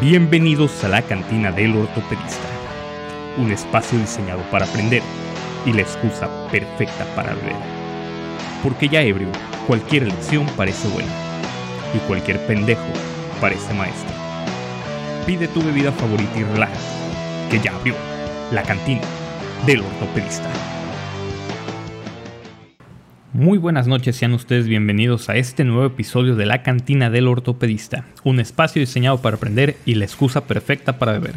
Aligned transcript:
Bienvenidos 0.00 0.84
a 0.84 0.88
la 0.88 1.00
cantina 1.00 1.50
del 1.50 1.74
ortopedista, 1.74 2.46
un 3.38 3.50
espacio 3.50 3.98
diseñado 3.98 4.42
para 4.50 4.66
aprender 4.66 5.02
y 5.64 5.72
la 5.72 5.80
excusa 5.80 6.28
perfecta 6.50 7.06
para 7.16 7.32
beber. 7.32 7.56
Porque 8.62 8.90
ya 8.90 9.00
ebrio, 9.00 9.28
cualquier 9.66 10.08
lección 10.08 10.44
parece 10.54 10.86
buena 10.88 11.08
y 11.94 11.98
cualquier 12.06 12.46
pendejo 12.46 12.84
parece 13.40 13.72
maestro. 13.72 14.14
Pide 15.24 15.48
tu 15.48 15.62
bebida 15.62 15.90
favorita 15.92 16.38
y 16.38 16.44
relájate, 16.44 16.78
que 17.50 17.60
ya 17.60 17.74
abrió 17.74 17.94
la 18.52 18.62
cantina 18.64 19.00
del 19.64 19.80
ortopedista. 19.80 20.50
Muy 23.36 23.58
buenas 23.58 23.86
noches, 23.86 24.16
sean 24.16 24.32
ustedes 24.32 24.66
bienvenidos 24.66 25.28
a 25.28 25.36
este 25.36 25.62
nuevo 25.62 25.84
episodio 25.84 26.36
de 26.36 26.46
La 26.46 26.62
Cantina 26.62 27.10
del 27.10 27.28
Ortopedista, 27.28 28.06
un 28.24 28.40
espacio 28.40 28.80
diseñado 28.80 29.20
para 29.20 29.36
aprender 29.36 29.76
y 29.84 29.96
la 29.96 30.06
excusa 30.06 30.46
perfecta 30.46 30.98
para 30.98 31.12
beber. 31.12 31.34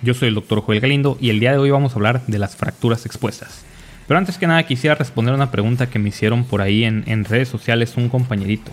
Yo 0.00 0.14
soy 0.14 0.28
el 0.28 0.36
Dr. 0.36 0.60
Joel 0.60 0.78
Galindo 0.78 1.18
y 1.20 1.30
el 1.30 1.40
día 1.40 1.50
de 1.50 1.58
hoy 1.58 1.72
vamos 1.72 1.90
a 1.90 1.96
hablar 1.96 2.22
de 2.28 2.38
las 2.38 2.54
fracturas 2.54 3.04
expuestas. 3.04 3.64
Pero 4.06 4.16
antes 4.16 4.38
que 4.38 4.46
nada 4.46 4.62
quisiera 4.62 4.94
responder 4.94 5.34
una 5.34 5.50
pregunta 5.50 5.90
que 5.90 5.98
me 5.98 6.10
hicieron 6.10 6.44
por 6.44 6.62
ahí 6.62 6.84
en, 6.84 7.02
en 7.08 7.24
redes 7.24 7.48
sociales 7.48 7.96
un 7.96 8.08
compañerito. 8.08 8.70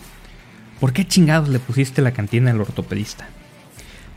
¿Por 0.79 0.93
qué 0.93 1.03
chingados 1.03 1.49
le 1.49 1.57
pusiste 1.57 2.03
la 2.03 2.11
cantina 2.11 2.51
del 2.51 2.61
ortopedista? 2.61 3.27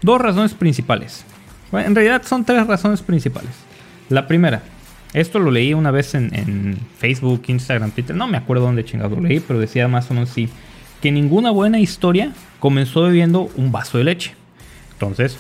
Dos 0.03 0.21
razones 0.21 0.53
principales. 0.53 1.25
Bueno, 1.73 1.89
en 1.89 1.95
realidad 1.95 2.25
son 2.27 2.45
tres 2.45 2.67
razones 2.67 3.01
principales. 3.01 3.53
La 4.11 4.27
primera, 4.27 4.61
esto 5.13 5.39
lo 5.39 5.51
leí 5.51 5.75
una 5.75 5.91
vez 5.91 6.15
en, 6.15 6.79
Facebook, 6.99 7.43
Instagram, 7.49 7.91
Twitter, 7.91 8.15
no 8.15 8.27
me 8.29 8.37
acuerdo 8.37 8.65
dónde 8.65 8.85
chingado 8.85 9.17
lo 9.17 9.23
leí, 9.23 9.41
pero 9.41 9.59
decía 9.59 9.89
más 9.89 10.11
o 10.11 10.15
menos 10.15 10.31
así, 10.31 10.49
que 11.01 11.11
ninguna 11.11 11.51
buena 11.51 11.81
historia 11.81 12.33
comenzó 12.59 13.03
bebiendo 13.03 13.51
un 13.57 13.73
vaso 13.73 13.99
de 13.99 14.05
leche. 14.05 14.35
Entonces, 14.93 15.39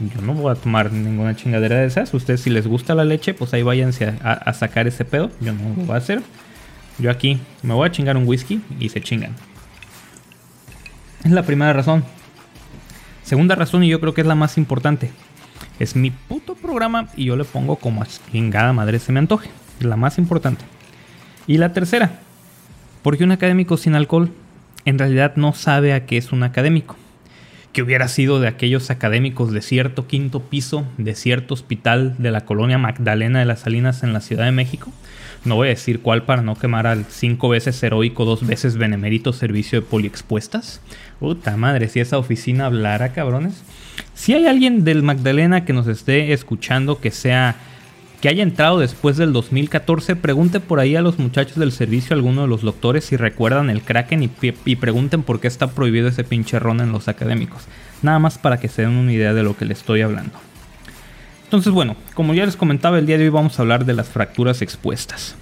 yo 0.00 0.20
no 0.22 0.34
voy 0.34 0.52
a 0.52 0.54
tomar 0.54 0.92
ninguna 0.92 1.34
chingadera 1.34 1.76
de 1.76 1.86
esas. 1.86 2.12
Ustedes 2.14 2.42
si 2.42 2.50
les 2.50 2.66
gusta 2.66 2.94
la 2.94 3.04
leche, 3.04 3.34
pues 3.34 3.52
ahí 3.54 3.62
váyanse 3.62 4.14
a, 4.22 4.52
sacar 4.52 4.86
ese 4.86 5.04
pedo. 5.04 5.30
Yo 5.40 5.52
no 5.52 5.60
lo 5.76 5.84
voy 5.86 5.94
a 5.94 5.98
hacer. 5.98 6.22
Yo 6.98 7.10
aquí 7.10 7.40
me 7.62 7.74
voy 7.74 7.88
a 7.88 7.90
chingar 7.90 8.16
un 8.16 8.26
whisky 8.26 8.60
y 8.78 8.90
se 8.90 9.00
chingan. 9.00 9.34
Es 11.24 11.32
la 11.32 11.42
primera 11.42 11.72
razón. 11.72 12.04
Segunda 13.24 13.56
razón, 13.56 13.82
y 13.82 13.88
yo 13.88 14.00
creo 14.00 14.14
que 14.14 14.20
es 14.20 14.26
la 14.26 14.34
más 14.34 14.56
importante. 14.56 15.10
Es 15.78 15.94
mi 15.94 16.10
puto 16.10 16.54
programa 16.54 17.08
y 17.16 17.26
yo 17.26 17.36
le 17.36 17.44
pongo 17.44 17.76
como 17.76 18.02
a 18.02 18.06
chingada 18.06 18.72
madre 18.72 18.98
se 18.98 19.12
me 19.12 19.18
antoje. 19.18 19.50
La 19.80 19.96
más 19.96 20.18
importante. 20.18 20.64
Y 21.46 21.58
la 21.58 21.72
tercera, 21.72 22.20
porque 23.02 23.24
un 23.24 23.32
académico 23.32 23.76
sin 23.76 23.94
alcohol 23.94 24.30
en 24.84 24.98
realidad 24.98 25.36
no 25.36 25.52
sabe 25.52 25.92
a 25.92 26.06
qué 26.06 26.16
es 26.16 26.32
un 26.32 26.42
académico. 26.42 26.96
Que 27.72 27.82
hubiera 27.82 28.08
sido 28.08 28.40
de 28.40 28.48
aquellos 28.48 28.90
académicos 28.90 29.52
de 29.52 29.62
cierto 29.62 30.06
quinto 30.06 30.40
piso 30.42 30.84
de 30.96 31.14
cierto 31.14 31.54
hospital 31.54 32.16
de 32.18 32.30
la 32.30 32.44
colonia 32.44 32.78
Magdalena 32.78 33.38
de 33.38 33.44
las 33.44 33.60
Salinas 33.60 34.02
en 34.02 34.12
la 34.12 34.20
Ciudad 34.20 34.46
de 34.46 34.52
México. 34.52 34.90
No 35.44 35.54
voy 35.54 35.68
a 35.68 35.70
decir 35.70 36.00
cuál 36.00 36.24
para 36.24 36.42
no 36.42 36.56
quemar 36.56 36.86
al 36.86 37.04
cinco 37.04 37.48
veces 37.48 37.80
heroico, 37.82 38.24
dos 38.24 38.44
veces 38.44 38.76
benemérito 38.76 39.32
servicio 39.32 39.80
de 39.80 39.86
poliexpuestas. 39.86 40.80
Puta 41.20 41.56
madre, 41.56 41.88
si 41.88 42.00
esa 42.00 42.18
oficina 42.18 42.66
hablara, 42.66 43.12
cabrones. 43.12 43.62
Si 44.18 44.34
hay 44.34 44.48
alguien 44.48 44.82
del 44.82 45.04
Magdalena 45.04 45.64
que 45.64 45.72
nos 45.72 45.86
esté 45.86 46.32
escuchando 46.32 47.00
que 47.00 47.12
sea 47.12 47.54
que 48.20 48.28
haya 48.28 48.42
entrado 48.42 48.80
después 48.80 49.16
del 49.16 49.32
2014, 49.32 50.16
pregunte 50.16 50.58
por 50.58 50.80
ahí 50.80 50.96
a 50.96 51.02
los 51.02 51.20
muchachos 51.20 51.56
del 51.56 51.70
servicio, 51.70 52.14
a 52.14 52.16
alguno 52.16 52.42
de 52.42 52.48
los 52.48 52.62
doctores, 52.62 53.04
si 53.04 53.16
recuerdan 53.16 53.70
el 53.70 53.80
Kraken 53.80 54.24
y, 54.24 54.76
pregunten 54.76 55.22
por 55.22 55.38
qué 55.38 55.46
está 55.46 55.68
prohibido 55.68 56.08
ese 56.08 56.24
pinche 56.24 56.58
ron 56.58 56.80
en 56.80 56.90
los 56.90 57.06
académicos. 57.06 57.62
Nada 58.02 58.18
más 58.18 58.38
para 58.38 58.58
que 58.58 58.66
se 58.66 58.82
den 58.82 58.96
una 58.96 59.12
idea 59.12 59.32
de 59.34 59.44
lo 59.44 59.56
que 59.56 59.66
les 59.66 59.78
estoy 59.78 60.02
hablando. 60.02 60.32
Entonces, 61.44 61.72
bueno, 61.72 61.94
como 62.14 62.34
ya 62.34 62.44
les 62.44 62.56
comentaba, 62.56 62.98
el 62.98 63.06
día 63.06 63.18
de 63.18 63.24
hoy 63.24 63.30
vamos 63.30 63.56
a 63.56 63.62
hablar 63.62 63.84
de 63.84 63.94
las 63.94 64.08
fracturas 64.08 64.62
expuestas. 64.62 65.36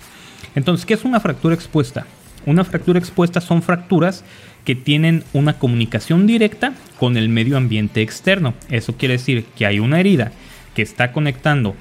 Entonces, 0.54 0.84
¿qué 0.84 0.92
es 0.92 1.04
una 1.06 1.18
fractura 1.20 1.54
expuesta? 1.54 2.06
Una 2.44 2.62
fractura 2.62 2.98
expuesta 2.98 3.40
son 3.40 3.62
fracturas 3.62 4.22
que 4.66 4.74
tienen 4.74 5.22
una 5.32 5.58
comunicación 5.58 6.26
directa 6.26 6.74
con 6.98 7.16
el 7.16 7.28
medio 7.30 7.56
ambiente 7.56 8.02
externo. 8.02 8.52
Eso 8.68 8.96
quiere 8.96 9.14
decir 9.14 9.44
que 9.56 9.64
hay 9.64 9.78
una 9.78 10.00
herida 10.00 10.32
que 10.74 10.82
está 10.82 11.12
conectando 11.12 11.76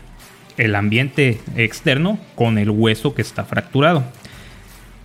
el 0.55 0.75
ambiente 0.75 1.39
externo 1.57 2.19
con 2.35 2.59
el 2.59 2.69
hueso 2.69 3.15
que 3.15 3.23
está 3.23 3.43
fracturado. 3.43 4.05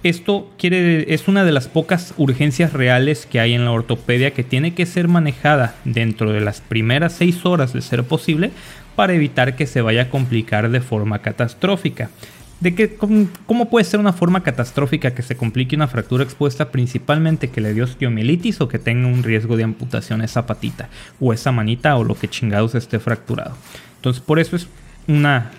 Esto 0.02 0.50
quiere, 0.58 1.12
es 1.12 1.26
una 1.26 1.44
de 1.44 1.52
las 1.52 1.68
pocas 1.68 2.14
urgencias 2.18 2.74
reales 2.74 3.26
que 3.26 3.40
hay 3.40 3.54
en 3.54 3.64
la 3.64 3.72
ortopedia 3.72 4.32
que 4.32 4.44
tiene 4.44 4.74
que 4.74 4.86
ser 4.86 5.08
manejada 5.08 5.74
dentro 5.84 6.32
de 6.32 6.40
las 6.40 6.60
primeras 6.60 7.14
seis 7.14 7.44
horas 7.46 7.72
de 7.72 7.80
ser 7.80 8.04
posible 8.04 8.50
para 8.94 9.14
evitar 9.14 9.56
que 9.56 9.66
se 9.66 9.80
vaya 9.80 10.02
a 10.02 10.08
complicar 10.10 10.70
de 10.70 10.80
forma 10.80 11.20
catastrófica 11.20 12.10
de 12.60 12.74
que 12.74 12.94
cómo, 12.94 13.70
puede 13.70 13.84
ser 13.84 14.00
una 14.00 14.12
forma 14.12 14.42
catastrófica 14.42 15.14
que 15.14 15.22
se 15.22 15.36
complique 15.36 15.76
una 15.76 15.88
fractura 15.88 16.24
expuesta 16.24 16.70
principalmente 16.70 17.50
que 17.50 17.60
le 17.60 17.72
dio 17.72 17.84
osteomielitis 17.84 18.60
o 18.60 18.68
que 18.68 18.78
tenga 18.78 19.08
un 19.08 19.22
riesgo 19.22 19.56
de 19.56 19.64
amputación 19.64 20.20
esa 20.22 20.46
patita 20.46 20.90
o 21.18 21.32
esa 21.32 21.52
manita 21.52 21.96
o 21.96 22.04
lo 22.04 22.14
que 22.14 22.28
chingados 22.28 22.74
esté 22.74 22.98
fracturado. 22.98 23.56
Entonces 23.96 24.22
por 24.22 24.38
eso 24.38 24.56
es 24.56 24.68
una, 25.08 25.50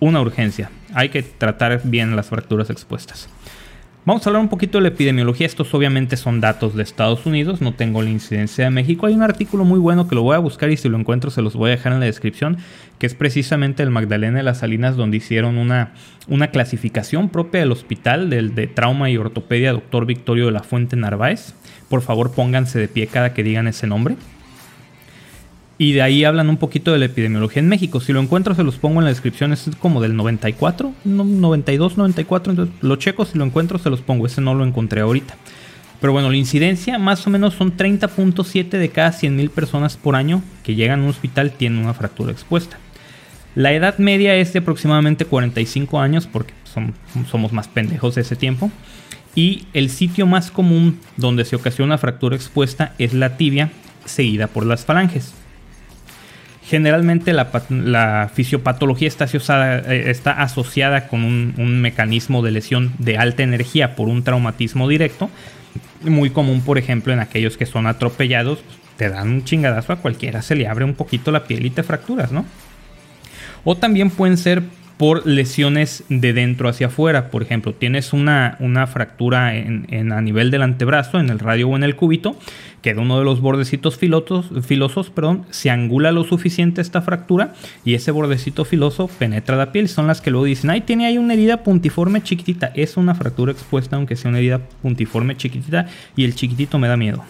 una 0.00 0.20
urgencia. 0.20 0.70
Hay 0.94 1.08
que 1.08 1.22
tratar 1.22 1.80
bien 1.84 2.14
las 2.16 2.26
fracturas 2.26 2.70
expuestas. 2.70 3.28
Vamos 4.04 4.26
a 4.26 4.30
hablar 4.30 4.42
un 4.42 4.48
poquito 4.48 4.78
de 4.78 4.82
la 4.82 4.88
epidemiología. 4.88 5.46
Estos 5.46 5.72
obviamente 5.74 6.16
son 6.16 6.40
datos 6.40 6.74
de 6.74 6.82
Estados 6.82 7.24
Unidos, 7.24 7.60
no 7.60 7.72
tengo 7.74 8.02
la 8.02 8.10
incidencia 8.10 8.64
de 8.64 8.70
México. 8.70 9.06
Hay 9.06 9.14
un 9.14 9.22
artículo 9.22 9.64
muy 9.64 9.78
bueno 9.78 10.08
que 10.08 10.16
lo 10.16 10.22
voy 10.22 10.34
a 10.34 10.40
buscar 10.40 10.70
y 10.70 10.76
si 10.76 10.88
lo 10.88 10.98
encuentro 10.98 11.30
se 11.30 11.40
los 11.40 11.54
voy 11.54 11.68
a 11.68 11.76
dejar 11.76 11.92
en 11.92 12.00
la 12.00 12.06
descripción, 12.06 12.56
que 12.98 13.06
es 13.06 13.14
precisamente 13.14 13.80
el 13.84 13.90
Magdalena 13.90 14.38
de 14.38 14.42
las 14.42 14.58
Salinas, 14.58 14.96
donde 14.96 15.18
hicieron 15.18 15.56
una, 15.56 15.92
una 16.26 16.50
clasificación 16.50 17.28
propia 17.28 17.60
del 17.60 17.70
hospital 17.70 18.28
del, 18.28 18.56
de 18.56 18.66
trauma 18.66 19.08
y 19.08 19.16
ortopedia 19.16 19.72
Dr. 19.72 20.04
Victorio 20.04 20.46
de 20.46 20.52
la 20.52 20.64
Fuente 20.64 20.96
Narváez. 20.96 21.54
Por 21.88 22.02
favor, 22.02 22.32
pónganse 22.32 22.80
de 22.80 22.88
pie 22.88 23.06
cada 23.06 23.34
que 23.34 23.44
digan 23.44 23.68
ese 23.68 23.86
nombre. 23.86 24.16
Y 25.82 25.94
de 25.94 26.02
ahí 26.02 26.24
hablan 26.24 26.48
un 26.48 26.58
poquito 26.58 26.92
de 26.92 27.00
la 27.00 27.06
epidemiología 27.06 27.58
en 27.58 27.68
México. 27.68 28.00
Si 28.00 28.12
lo 28.12 28.20
encuentro, 28.20 28.54
se 28.54 28.62
los 28.62 28.76
pongo 28.76 29.00
en 29.00 29.04
la 29.04 29.10
descripción. 29.10 29.52
Es 29.52 29.68
como 29.80 30.00
del 30.00 30.14
94, 30.14 30.92
92, 31.02 31.96
94. 31.96 32.52
Entonces 32.52 32.74
lo 32.82 32.94
checo. 32.94 33.24
Si 33.24 33.36
lo 33.36 33.44
encuentro, 33.44 33.80
se 33.80 33.90
los 33.90 34.00
pongo. 34.00 34.26
Ese 34.26 34.40
no 34.40 34.54
lo 34.54 34.64
encontré 34.64 35.00
ahorita. 35.00 35.34
Pero 36.00 36.12
bueno, 36.12 36.30
la 36.30 36.36
incidencia 36.36 37.00
más 37.00 37.26
o 37.26 37.30
menos 37.30 37.54
son 37.54 37.76
30.7 37.76 38.68
de 38.68 38.90
cada 38.90 39.10
100.000 39.10 39.50
personas 39.50 39.96
por 39.96 40.14
año 40.14 40.40
que 40.62 40.76
llegan 40.76 41.00
a 41.00 41.02
un 41.02 41.08
hospital 41.08 41.50
tienen 41.50 41.80
una 41.80 41.94
fractura 41.94 42.30
expuesta. 42.30 42.78
La 43.56 43.72
edad 43.72 43.98
media 43.98 44.36
es 44.36 44.52
de 44.52 44.60
aproximadamente 44.60 45.24
45 45.24 45.98
años 45.98 46.28
porque 46.28 46.54
somos 47.28 47.52
más 47.52 47.66
pendejos 47.66 48.14
de 48.14 48.20
ese 48.20 48.36
tiempo. 48.36 48.70
Y 49.34 49.64
el 49.72 49.90
sitio 49.90 50.28
más 50.28 50.52
común 50.52 51.00
donde 51.16 51.44
se 51.44 51.56
ocasiona 51.56 51.94
una 51.94 51.98
fractura 51.98 52.36
expuesta 52.36 52.94
es 53.00 53.14
la 53.14 53.36
tibia 53.36 53.72
seguida 54.04 54.46
por 54.46 54.64
las 54.64 54.84
falanges. 54.84 55.41
Generalmente 56.64 57.32
la, 57.32 58.30
fisiopatología 58.32 59.08
está 59.08 59.24
asociada, 59.24 59.78
eh, 59.92 60.10
está 60.10 60.42
asociada 60.42 61.08
con 61.08 61.24
un, 61.24 61.80
mecanismo 61.80 62.42
de 62.42 62.52
lesión 62.52 62.92
de 62.98 63.18
alta 63.18 63.42
energía 63.42 63.96
por 63.96 64.08
un 64.08 64.22
traumatismo 64.22 64.88
directo. 64.88 65.28
Muy 66.02 66.30
común, 66.30 66.62
por 66.62 66.78
ejemplo, 66.78 67.12
en 67.12 67.20
aquellos 67.20 67.56
que 67.56 67.66
son 67.66 67.86
atropellados, 67.86 68.60
te 68.96 69.08
dan 69.08 69.28
un 69.28 69.44
chingadazo 69.44 69.92
a 69.92 69.96
cualquiera, 69.96 70.42
se 70.42 70.54
le 70.54 70.68
abre 70.68 70.84
un 70.84 70.94
poquito 70.94 71.32
la 71.32 71.44
piel 71.44 71.66
y 71.66 71.70
te 71.70 71.82
fracturas, 71.82 72.30
¿no? 72.30 72.44
O 73.64 73.76
también 73.76 74.10
pueden 74.10 74.36
ser 74.36 74.62
por 75.02 75.26
lesiones 75.26 76.04
de 76.08 76.32
dentro 76.32 76.68
hacia 76.68 76.86
afuera. 76.86 77.28
Por 77.32 77.42
ejemplo, 77.42 77.74
tienes 77.74 78.12
una, 78.12 78.56
una 78.60 78.86
fractura 78.86 79.56
en, 79.56 80.12
a 80.12 80.20
nivel 80.20 80.52
del 80.52 80.62
antebrazo, 80.62 81.18
en 81.18 81.28
el 81.28 81.40
radio 81.40 81.70
o 81.70 81.74
en 81.74 81.82
el 81.82 81.96
cúbito, 81.96 82.38
que 82.82 82.94
de 82.94 83.00
uno 83.00 83.18
de 83.18 83.24
los 83.24 83.40
bordecitos 83.40 83.96
filosos, 83.98 84.46
filosos 84.64 85.10
perdón, 85.10 85.44
se 85.50 85.70
angula 85.70 86.12
lo 86.12 86.22
suficiente 86.22 86.80
esta 86.80 87.02
fractura 87.02 87.52
y 87.84 87.94
ese 87.94 88.12
bordecito 88.12 88.64
filoso 88.64 89.08
penetra 89.08 89.56
la 89.56 89.72
piel. 89.72 89.88
Son 89.88 90.06
las 90.06 90.20
que 90.20 90.30
luego 90.30 90.44
dicen, 90.44 90.70
ay, 90.70 90.82
tiene 90.82 91.06
ahí 91.06 91.18
una 91.18 91.34
herida 91.34 91.64
puntiforme 91.64 92.22
chiquitita. 92.22 92.70
Es 92.76 92.96
una 92.96 93.16
fractura 93.16 93.50
expuesta, 93.50 93.96
aunque 93.96 94.14
sea 94.14 94.28
una 94.28 94.38
herida 94.38 94.60
puntiforme 94.82 95.36
chiquitita, 95.36 95.88
y 96.14 96.22
el 96.22 96.36
chiquitito 96.36 96.78
me 96.78 96.86
da 96.86 96.96
miedo. 96.96 97.24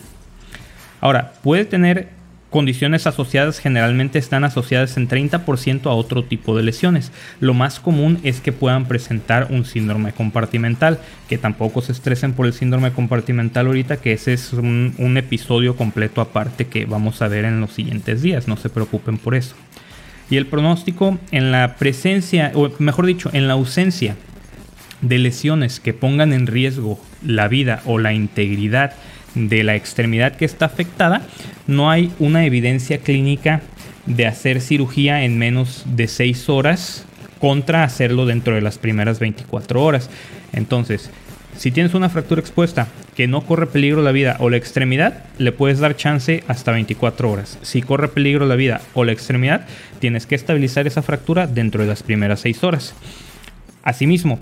Ahora, 1.00 1.32
puede 1.42 1.64
tener 1.64 2.10
condiciones 2.52 3.08
asociadas 3.08 3.58
generalmente 3.58 4.20
están 4.20 4.44
asociadas 4.44 4.96
en 4.96 5.08
30% 5.08 5.86
a 5.86 5.94
otro 5.94 6.22
tipo 6.22 6.56
de 6.56 6.62
lesiones. 6.62 7.10
Lo 7.40 7.54
más 7.54 7.80
común 7.80 8.20
es 8.22 8.40
que 8.40 8.52
puedan 8.52 8.84
presentar 8.84 9.48
un 9.50 9.64
síndrome 9.64 10.12
compartimental, 10.12 11.00
que 11.28 11.38
tampoco 11.38 11.80
se 11.80 11.90
estresen 11.90 12.34
por 12.34 12.46
el 12.46 12.52
síndrome 12.52 12.92
compartimental 12.92 13.66
ahorita, 13.66 13.96
que 13.96 14.12
ese 14.12 14.34
es 14.34 14.52
un, 14.52 14.94
un 14.98 15.16
episodio 15.16 15.74
completo 15.74 16.20
aparte 16.20 16.68
que 16.68 16.84
vamos 16.84 17.22
a 17.22 17.28
ver 17.28 17.44
en 17.44 17.60
los 17.60 17.72
siguientes 17.72 18.22
días, 18.22 18.46
no 18.46 18.56
se 18.56 18.68
preocupen 18.68 19.18
por 19.18 19.34
eso. 19.34 19.56
Y 20.30 20.36
el 20.36 20.46
pronóstico 20.46 21.18
en 21.30 21.50
la 21.50 21.76
presencia, 21.76 22.52
o 22.54 22.70
mejor 22.78 23.06
dicho, 23.06 23.30
en 23.32 23.48
la 23.48 23.54
ausencia 23.54 24.16
de 25.00 25.18
lesiones 25.18 25.80
que 25.80 25.94
pongan 25.94 26.32
en 26.32 26.46
riesgo 26.46 27.00
la 27.26 27.48
vida 27.48 27.82
o 27.86 27.98
la 27.98 28.12
integridad 28.12 28.94
de 29.34 29.62
la 29.64 29.76
extremidad 29.76 30.36
que 30.36 30.44
está 30.44 30.66
afectada, 30.66 31.22
no 31.66 31.90
hay 31.90 32.12
una 32.18 32.44
evidencia 32.44 32.98
clínica 32.98 33.62
de 34.06 34.26
hacer 34.26 34.60
cirugía 34.60 35.24
en 35.24 35.38
menos 35.38 35.84
de 35.86 36.08
6 36.08 36.48
horas 36.48 37.04
contra 37.40 37.84
hacerlo 37.84 38.26
dentro 38.26 38.54
de 38.54 38.60
las 38.60 38.78
primeras 38.78 39.18
24 39.18 39.82
horas. 39.82 40.10
Entonces, 40.52 41.10
si 41.56 41.70
tienes 41.70 41.94
una 41.94 42.08
fractura 42.08 42.40
expuesta 42.40 42.88
que 43.14 43.26
no 43.26 43.42
corre 43.42 43.66
peligro 43.66 44.02
la 44.02 44.12
vida 44.12 44.36
o 44.40 44.48
la 44.48 44.56
extremidad, 44.56 45.24
le 45.38 45.52
puedes 45.52 45.80
dar 45.80 45.96
chance 45.96 46.42
hasta 46.48 46.72
24 46.72 47.30
horas. 47.30 47.58
Si 47.62 47.82
corre 47.82 48.08
peligro 48.08 48.46
la 48.46 48.56
vida 48.56 48.80
o 48.94 49.04
la 49.04 49.12
extremidad, 49.12 49.66
tienes 49.98 50.26
que 50.26 50.34
estabilizar 50.34 50.86
esa 50.86 51.02
fractura 51.02 51.46
dentro 51.46 51.82
de 51.82 51.88
las 51.88 52.02
primeras 52.02 52.40
6 52.40 52.64
horas. 52.64 52.94
Asimismo, 53.82 54.40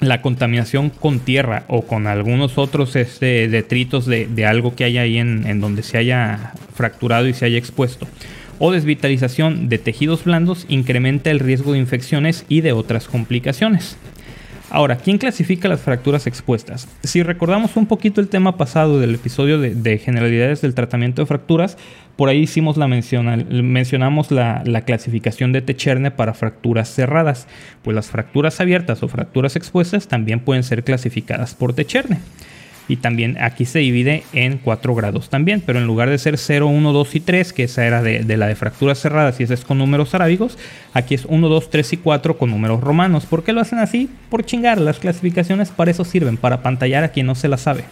la 0.00 0.20
contaminación 0.22 0.90
con 0.90 1.20
tierra 1.20 1.64
o 1.68 1.82
con 1.82 2.06
algunos 2.06 2.58
otros 2.58 2.96
este, 2.96 3.48
detritos 3.48 4.06
de, 4.06 4.46
algo 4.46 4.74
que 4.74 4.84
haya 4.84 5.02
ahí 5.02 5.18
en, 5.18 5.46
en 5.46 5.60
donde 5.60 5.82
se 5.82 5.98
haya 5.98 6.52
fracturado 6.74 7.28
y 7.28 7.34
se 7.34 7.46
haya 7.46 7.58
expuesto 7.58 8.06
o 8.58 8.72
desvitalización 8.72 9.68
de 9.68 9.78
tejidos 9.78 10.24
blandos 10.24 10.66
incrementa 10.68 11.30
el 11.30 11.40
riesgo 11.40 11.72
de 11.72 11.78
infecciones 11.78 12.44
y 12.48 12.62
de 12.62 12.72
otras 12.72 13.06
complicaciones. 13.06 13.96
Ahora, 14.68 14.96
¿quién 14.96 15.18
clasifica 15.18 15.68
las 15.68 15.80
fracturas 15.80 16.26
expuestas? 16.26 16.88
Si 17.04 17.22
recordamos 17.22 17.76
un 17.76 17.86
poquito 17.86 18.20
el 18.20 18.28
tema 18.28 18.56
pasado 18.56 18.98
del 18.98 19.14
episodio 19.14 19.60
de, 19.60 19.98
generalidades 19.98 20.60
del 20.60 20.74
tratamiento 20.74 21.22
de 21.22 21.26
fracturas, 21.26 21.78
por 22.16 22.28
ahí 22.28 22.40
hicimos 22.40 22.76
la 22.76 22.88
mencionamos 22.88 24.32
la, 24.32 24.62
la, 24.64 24.80
clasificación 24.80 25.52
de 25.52 25.62
Techerne 25.62 26.10
para 26.10 26.34
fracturas 26.34 26.92
cerradas, 26.92 27.46
pues 27.82 27.94
las 27.94 28.08
fracturas 28.08 28.60
abiertas 28.60 29.04
o 29.04 29.08
fracturas 29.08 29.54
expuestas 29.54 30.08
también 30.08 30.40
pueden 30.40 30.64
ser 30.64 30.82
clasificadas 30.82 31.54
por 31.54 31.72
Techerne 31.72 32.18
y 32.88 32.96
también 32.96 33.36
aquí 33.40 33.64
se 33.64 33.80
divide 33.80 34.22
en 34.32 34.58
4 34.58 34.94
grados 34.94 35.28
también, 35.28 35.62
pero 35.64 35.78
en 35.78 35.86
lugar 35.86 36.08
de 36.08 36.18
ser 36.18 36.38
0, 36.38 36.68
1, 36.68 36.92
2 36.92 37.14
y 37.14 37.20
3, 37.20 37.52
que 37.52 37.64
esa 37.64 37.84
era 37.84 38.02
de, 38.02 38.36
la 38.36 38.46
de 38.46 38.54
fracturas 38.54 38.98
cerradas 39.00 39.40
y 39.40 39.42
esa 39.42 39.54
es 39.54 39.64
con 39.64 39.78
números 39.78 40.14
arábigos, 40.14 40.56
aquí 40.92 41.14
es 41.14 41.24
1, 41.24 41.48
2, 41.48 41.70
3 41.70 41.92
y 41.94 41.96
4 41.96 42.38
con 42.38 42.50
números 42.50 42.80
romanos. 42.80 43.26
¿Por 43.26 43.42
qué 43.42 43.52
lo 43.52 43.60
hacen 43.60 43.78
así? 43.78 44.08
Por 44.30 44.44
chingar, 44.44 44.78
las 44.78 44.98
clasificaciones 44.98 45.70
para 45.70 45.90
eso 45.90 46.04
sirven, 46.04 46.36
para 46.36 46.62
pantallar 46.62 47.04
a 47.04 47.08
quien 47.08 47.26
no 47.26 47.34
se 47.34 47.48
la 47.48 47.58
sabe. 47.58 47.84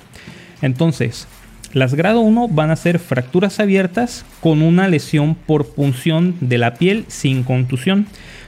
Entonces, 0.62 1.26
las 1.72 1.94
grado 1.94 2.20
1 2.20 2.48
van 2.48 2.70
a 2.70 2.76
ser 2.76 3.00
fracturas 3.00 3.58
abiertas 3.58 4.24
con 4.40 4.62
una 4.62 4.86
lesión 4.86 5.34
por 5.34 5.74
punción 5.74 6.36
de 6.40 6.58
la 6.58 6.74
piel 6.74 7.04
sin 7.08 7.42
contusión 7.42 8.06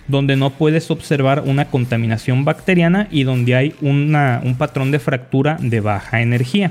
donde 0.08 0.36
no 0.36 0.50
puedes 0.50 0.90
observar 0.90 1.42
una 1.46 1.66
contaminación 1.66 2.44
bacteriana 2.44 3.08
y 3.10 3.24
donde 3.24 3.54
hay 3.56 3.74
un 3.80 4.56
patrón 4.58 4.90
de 4.90 4.98
fractura 4.98 5.56
de 5.60 5.80
baja 5.80 6.22
energía. 6.22 6.70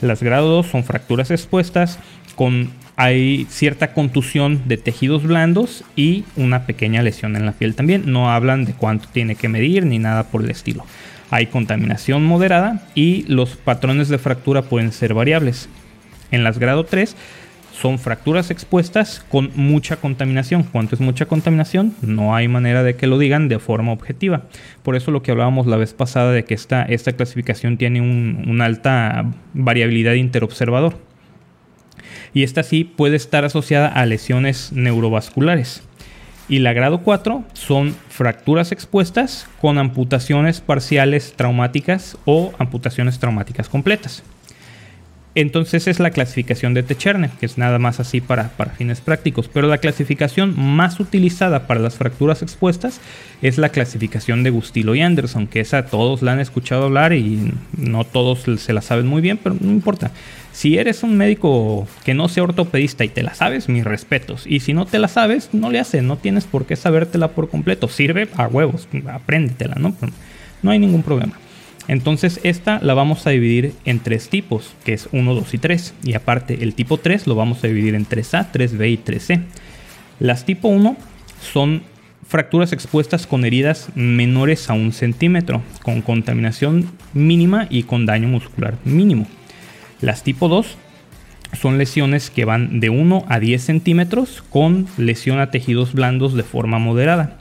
Las 0.00 0.22
grado 0.22 0.48
2 0.48 0.66
son 0.66 0.84
fracturas 0.84 1.30
expuestas 1.30 1.98
con 2.34 2.70
hay 2.96 3.46
cierta 3.48 3.94
contusión 3.94 4.62
de 4.66 4.76
tejidos 4.76 5.22
blandos 5.22 5.84
y 5.96 6.24
una 6.36 6.66
pequeña 6.66 7.00
lesión 7.02 7.34
en 7.34 7.46
la 7.46 7.52
piel 7.52 7.74
también. 7.74 8.12
No 8.12 8.30
hablan 8.30 8.66
de 8.66 8.74
cuánto 8.74 9.08
tiene 9.10 9.36
que 9.36 9.48
medir 9.48 9.86
ni 9.86 9.98
nada 9.98 10.24
por 10.24 10.42
el 10.42 10.50
estilo. 10.50 10.84
Hay 11.30 11.46
contaminación 11.46 12.24
moderada 12.24 12.82
y 12.94 13.24
los 13.26 13.56
patrones 13.56 14.08
de 14.08 14.18
fractura 14.18 14.62
pueden 14.62 14.92
ser 14.92 15.14
variables. 15.14 15.70
En 16.30 16.44
las 16.44 16.58
grado 16.58 16.84
3 16.84 17.16
son 17.80 17.98
fracturas 17.98 18.50
expuestas 18.50 19.24
con 19.28 19.50
mucha 19.54 19.96
contaminación. 19.96 20.64
¿Cuánto 20.64 20.94
es 20.94 21.00
mucha 21.00 21.26
contaminación? 21.26 21.94
No 22.02 22.34
hay 22.34 22.46
manera 22.46 22.82
de 22.82 22.94
que 22.96 23.06
lo 23.06 23.18
digan 23.18 23.48
de 23.48 23.58
forma 23.58 23.92
objetiva. 23.92 24.42
Por 24.82 24.96
eso 24.96 25.10
lo 25.10 25.22
que 25.22 25.30
hablábamos 25.30 25.66
la 25.66 25.76
vez 25.76 25.94
pasada 25.94 26.32
de 26.32 26.44
que 26.44 26.54
esta, 26.54 26.82
esta 26.82 27.12
clasificación 27.12 27.78
tiene 27.78 28.00
una 28.00 28.66
alta 28.66 29.24
variabilidad 29.54 30.14
interobservador. 30.14 30.98
Y 32.34 32.42
esta 32.42 32.62
sí 32.62 32.84
puede 32.84 33.16
estar 33.16 33.44
asociada 33.44 33.88
a 33.88 34.04
lesiones 34.04 34.72
neurovasculares. 34.72 35.82
Y 36.48 36.58
la 36.58 36.72
grado 36.72 37.02
4 37.02 37.44
son 37.54 37.94
fracturas 38.08 38.72
expuestas 38.72 39.48
con 39.60 39.78
amputaciones 39.78 40.60
parciales 40.60 41.32
traumáticas 41.34 42.18
o 42.24 42.52
amputaciones 42.58 43.18
traumáticas 43.18 43.68
completas. 43.68 44.22
Entonces 45.36 45.86
es 45.86 46.00
la 46.00 46.10
clasificación 46.10 46.74
de 46.74 46.82
Techerne, 46.82 47.30
que 47.38 47.46
es 47.46 47.56
nada 47.56 47.78
más 47.78 48.00
así 48.00 48.20
para, 48.20 48.48
para, 48.48 48.72
fines 48.72 49.00
prácticos. 49.00 49.48
Pero 49.48 49.68
la 49.68 49.78
clasificación 49.78 50.54
más 50.58 50.98
utilizada 50.98 51.68
para 51.68 51.78
las 51.78 51.94
fracturas 51.94 52.42
expuestas 52.42 53.00
es 53.40 53.56
la 53.56 53.68
clasificación 53.68 54.42
de 54.42 54.50
Gustilo 54.50 54.94
y 54.96 55.02
Anderson, 55.02 55.46
que 55.46 55.60
esa 55.60 55.86
todos 55.86 56.22
la 56.22 56.32
han 56.32 56.40
escuchado 56.40 56.86
hablar 56.86 57.12
y 57.12 57.52
no 57.76 58.04
todos 58.04 58.44
se 58.60 58.72
la 58.72 58.82
saben 58.82 59.06
muy 59.06 59.22
bien, 59.22 59.38
pero 59.40 59.56
no 59.60 59.70
importa. 59.70 60.10
Si 60.52 60.78
eres 60.78 61.04
un 61.04 61.16
médico 61.16 61.86
que 62.04 62.12
no 62.12 62.28
sea 62.28 62.42
ortopedista 62.42 63.04
y 63.04 63.08
te 63.08 63.22
la 63.22 63.34
sabes, 63.34 63.68
mis 63.68 63.84
respetos. 63.84 64.48
Y 64.48 64.60
si 64.60 64.74
no 64.74 64.84
te 64.84 64.98
la 64.98 65.06
sabes, 65.06 65.50
no 65.52 65.70
le 65.70 65.78
hace, 65.78 66.02
no 66.02 66.16
tienes 66.16 66.44
por 66.44 66.66
qué 66.66 66.74
sabértela 66.74 67.28
por 67.28 67.48
completo. 67.48 67.86
Sirve 67.88 68.28
a 68.36 68.48
huevos, 68.48 68.88
apréndetela, 69.08 69.76
¿no? 69.76 69.94
No 70.62 70.72
hay 70.72 70.80
ningún 70.80 71.04
problema. 71.04 71.38
Entonces 71.90 72.38
esta 72.44 72.78
la 72.78 72.94
vamos 72.94 73.26
a 73.26 73.30
dividir 73.30 73.72
en 73.84 73.98
tres 73.98 74.28
tipos, 74.28 74.76
que 74.84 74.92
es 74.92 75.08
1, 75.10 75.34
2 75.34 75.54
y 75.54 75.58
3. 75.58 75.94
Y 76.04 76.14
aparte 76.14 76.62
el 76.62 76.74
tipo 76.74 76.98
3 76.98 77.26
lo 77.26 77.34
vamos 77.34 77.64
a 77.64 77.66
dividir 77.66 77.96
en 77.96 78.06
3A, 78.06 78.52
3B 78.52 78.92
y 78.92 78.96
3C. 78.96 79.42
Las 80.20 80.46
tipo 80.46 80.68
1 80.68 80.96
son 81.42 81.82
fracturas 82.28 82.72
expuestas 82.72 83.26
con 83.26 83.44
heridas 83.44 83.88
menores 83.96 84.70
a 84.70 84.74
un 84.74 84.92
centímetro, 84.92 85.62
con 85.82 86.00
contaminación 86.00 86.92
mínima 87.12 87.66
y 87.68 87.82
con 87.82 88.06
daño 88.06 88.28
muscular 88.28 88.76
mínimo. 88.84 89.26
Las 90.00 90.22
tipo 90.22 90.48
2 90.48 90.76
son 91.60 91.76
lesiones 91.76 92.30
que 92.30 92.44
van 92.44 92.78
de 92.78 92.90
1 92.90 93.24
a 93.26 93.40
10 93.40 93.64
centímetros 93.64 94.44
con 94.48 94.86
lesión 94.96 95.40
a 95.40 95.50
tejidos 95.50 95.92
blandos 95.92 96.34
de 96.34 96.44
forma 96.44 96.78
moderada. 96.78 97.39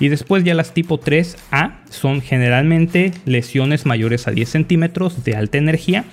Y 0.00 0.08
después 0.08 0.42
ya 0.44 0.54
las 0.54 0.74
tipo 0.74 0.98
3A 0.98 1.74
son 1.90 2.22
generalmente 2.22 3.12
lesiones 3.24 3.86
mayores 3.86 4.26
a 4.26 4.32
10 4.32 4.48
centímetros 4.48 5.24
de 5.24 5.36
alta 5.36 5.58
energía 5.58 6.04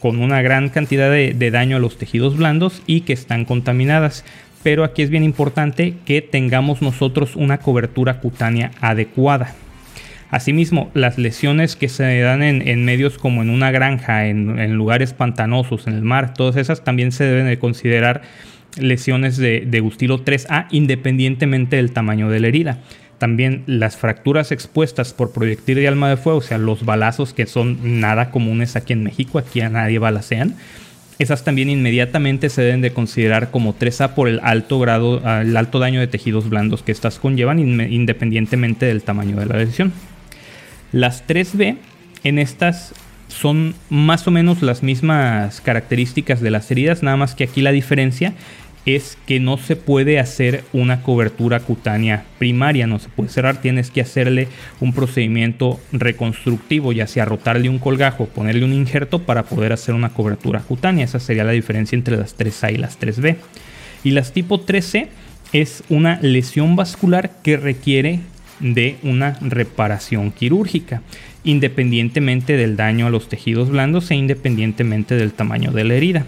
con 0.00 0.20
una 0.20 0.42
gran 0.42 0.68
cantidad 0.68 1.10
de, 1.10 1.50
daño 1.50 1.76
a 1.76 1.80
los 1.80 1.98
tejidos 1.98 2.36
blandos 2.36 2.82
y 2.86 3.02
que 3.02 3.12
están 3.12 3.44
contaminadas. 3.44 4.24
Pero 4.62 4.84
aquí 4.84 5.02
es 5.02 5.10
bien 5.10 5.24
importante 5.24 5.94
que 6.04 6.20
tengamos 6.20 6.82
nosotros 6.82 7.36
una 7.36 7.58
cobertura 7.58 8.20
cutánea 8.20 8.72
adecuada. 8.80 9.54
Asimismo, 10.30 10.90
las 10.94 11.16
lesiones 11.16 11.74
que 11.74 11.88
se 11.88 12.20
dan 12.20 12.42
en, 12.42 12.84
medios 12.84 13.16
como 13.16 13.40
en 13.40 13.48
una 13.48 13.70
granja, 13.70 14.26
en, 14.26 14.74
lugares 14.74 15.14
pantanosos, 15.14 15.86
en 15.86 15.94
el 15.94 16.02
mar, 16.02 16.34
todas 16.34 16.56
esas 16.56 16.84
también 16.84 17.12
se 17.12 17.24
deben 17.24 17.46
de 17.46 17.58
considerar 17.58 18.22
lesiones 18.76 19.38
de, 19.38 19.64
de 19.66 19.80
gustilo 19.80 20.24
3A 20.24 20.66
independientemente 20.70 21.76
del 21.76 21.92
tamaño 21.92 22.28
de 22.28 22.40
la 22.40 22.48
herida. 22.48 22.80
También 23.18 23.64
las 23.66 23.96
fracturas 23.96 24.52
expuestas 24.52 25.12
por 25.12 25.32
proyectil 25.32 25.76
de 25.76 25.88
alma 25.88 26.08
de 26.08 26.16
fuego, 26.16 26.38
o 26.38 26.42
sea, 26.42 26.56
los 26.58 26.84
balazos 26.84 27.34
que 27.34 27.46
son 27.46 28.00
nada 28.00 28.30
comunes 28.30 28.76
aquí 28.76 28.92
en 28.92 29.02
México, 29.02 29.38
aquí 29.38 29.60
a 29.60 29.68
nadie 29.68 29.98
balacean. 29.98 30.54
Esas 31.18 31.42
también 31.42 31.68
inmediatamente 31.68 32.48
se 32.48 32.62
deben 32.62 32.80
de 32.80 32.92
considerar 32.92 33.50
como 33.50 33.76
3A 33.76 34.14
por 34.14 34.28
el 34.28 34.38
alto 34.44 34.78
grado, 34.78 35.20
el 35.40 35.56
alto 35.56 35.80
daño 35.80 35.98
de 35.98 36.06
tejidos 36.06 36.48
blandos 36.48 36.84
que 36.84 36.92
estas 36.92 37.18
conllevan 37.18 37.58
independientemente 37.58 38.86
del 38.86 39.02
tamaño 39.02 39.36
de 39.36 39.46
la 39.46 39.56
lesión. 39.56 39.92
Las 40.92 41.26
3B 41.26 41.76
en 42.22 42.38
estas 42.38 42.94
son 43.26 43.74
más 43.90 44.28
o 44.28 44.30
menos 44.30 44.62
las 44.62 44.84
mismas 44.84 45.60
características 45.60 46.40
de 46.40 46.52
las 46.52 46.70
heridas, 46.70 47.02
nada 47.02 47.16
más 47.16 47.34
que 47.34 47.44
aquí 47.44 47.62
la 47.62 47.72
diferencia 47.72 48.34
es 48.96 49.18
que 49.26 49.38
no 49.38 49.58
se 49.58 49.76
puede 49.76 50.18
hacer 50.18 50.64
una 50.72 51.02
cobertura 51.02 51.60
cutánea 51.60 52.24
primaria, 52.38 52.86
no 52.86 52.98
se 52.98 53.08
puede 53.08 53.28
cerrar, 53.28 53.60
tienes 53.60 53.90
que 53.90 54.00
hacerle 54.00 54.48
un 54.80 54.94
procedimiento 54.94 55.78
reconstructivo, 55.92 56.92
ya 56.92 57.06
sea 57.06 57.26
rotarle 57.26 57.68
un 57.68 57.78
colgajo, 57.78 58.26
ponerle 58.26 58.64
un 58.64 58.72
injerto 58.72 59.20
para 59.20 59.42
poder 59.42 59.72
hacer 59.72 59.94
una 59.94 60.10
cobertura 60.10 60.60
cutánea. 60.60 61.04
Esa 61.04 61.20
sería 61.20 61.44
la 61.44 61.52
diferencia 61.52 61.96
entre 61.96 62.16
las 62.16 62.38
3A 62.38 62.72
y 62.72 62.78
las 62.78 62.98
3B. 62.98 63.36
Y 64.04 64.12
las 64.12 64.32
tipo 64.32 64.64
3C 64.64 65.08
es 65.52 65.82
una 65.90 66.18
lesión 66.22 66.76
vascular 66.76 67.42
que 67.42 67.56
requiere 67.56 68.20
de 68.60 68.96
una 69.02 69.36
reparación 69.40 70.30
quirúrgica, 70.30 71.02
independientemente 71.44 72.56
del 72.56 72.76
daño 72.76 73.06
a 73.06 73.10
los 73.10 73.28
tejidos 73.28 73.68
blandos 73.68 74.10
e 74.10 74.14
independientemente 74.14 75.14
del 75.16 75.32
tamaño 75.32 75.72
de 75.72 75.84
la 75.84 75.94
herida. 75.94 76.26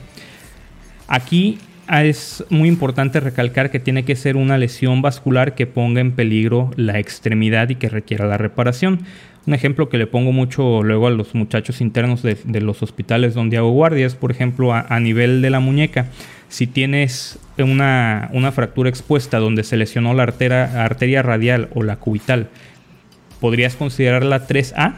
Aquí 1.09 1.59
es 1.91 2.45
muy 2.51 2.69
importante 2.69 3.19
recalcar 3.19 3.71
que 3.71 3.81
tiene 3.81 4.05
que 4.05 4.15
ser 4.15 4.37
una 4.37 4.59
lesión 4.59 5.03
vascular 5.03 5.57
que 5.57 5.67
ponga 5.67 6.01
en 6.01 6.13
peligro 6.13 6.71
la 6.77 6.99
extremidad 7.01 7.69
y 7.69 7.75
que 7.75 7.89
requiera 7.89 8.27
la 8.27 8.39
reparación. 8.39 9.01
Un 9.47 9.55
ejemplo 9.55 9.89
que 9.89 9.99
le 9.99 10.07
pongo 10.07 10.31
mucho 10.31 10.85
luego 10.85 11.09
a 11.09 11.11
los 11.11 11.35
muchachos 11.35 11.81
internos 11.81 12.23
de, 12.23 12.61
los 12.61 12.83
hospitales 12.85 13.35
donde 13.35 13.57
hago 13.57 13.71
guardias, 13.71 14.15
por 14.15 14.31
ejemplo, 14.31 14.73
a, 14.73 15.01
nivel 15.01 15.43
de 15.43 15.51
la 15.51 15.59
muñeca. 15.59 16.07
Si 16.49 16.69
tienes 16.69 17.39
una, 17.59 18.31
fractura 18.55 18.89
expuesta 18.89 19.39
donde 19.39 19.65
se 19.65 19.77
lesionó 19.77 20.15
la 20.15 20.23
arteria, 20.23 20.85
arteria 20.85 21.23
radial 21.23 21.71
o 21.75 21.83
la 21.83 21.97
cubital, 21.97 22.49
podrías 23.41 23.75
considerarla 23.75 24.47
3A 24.47 24.95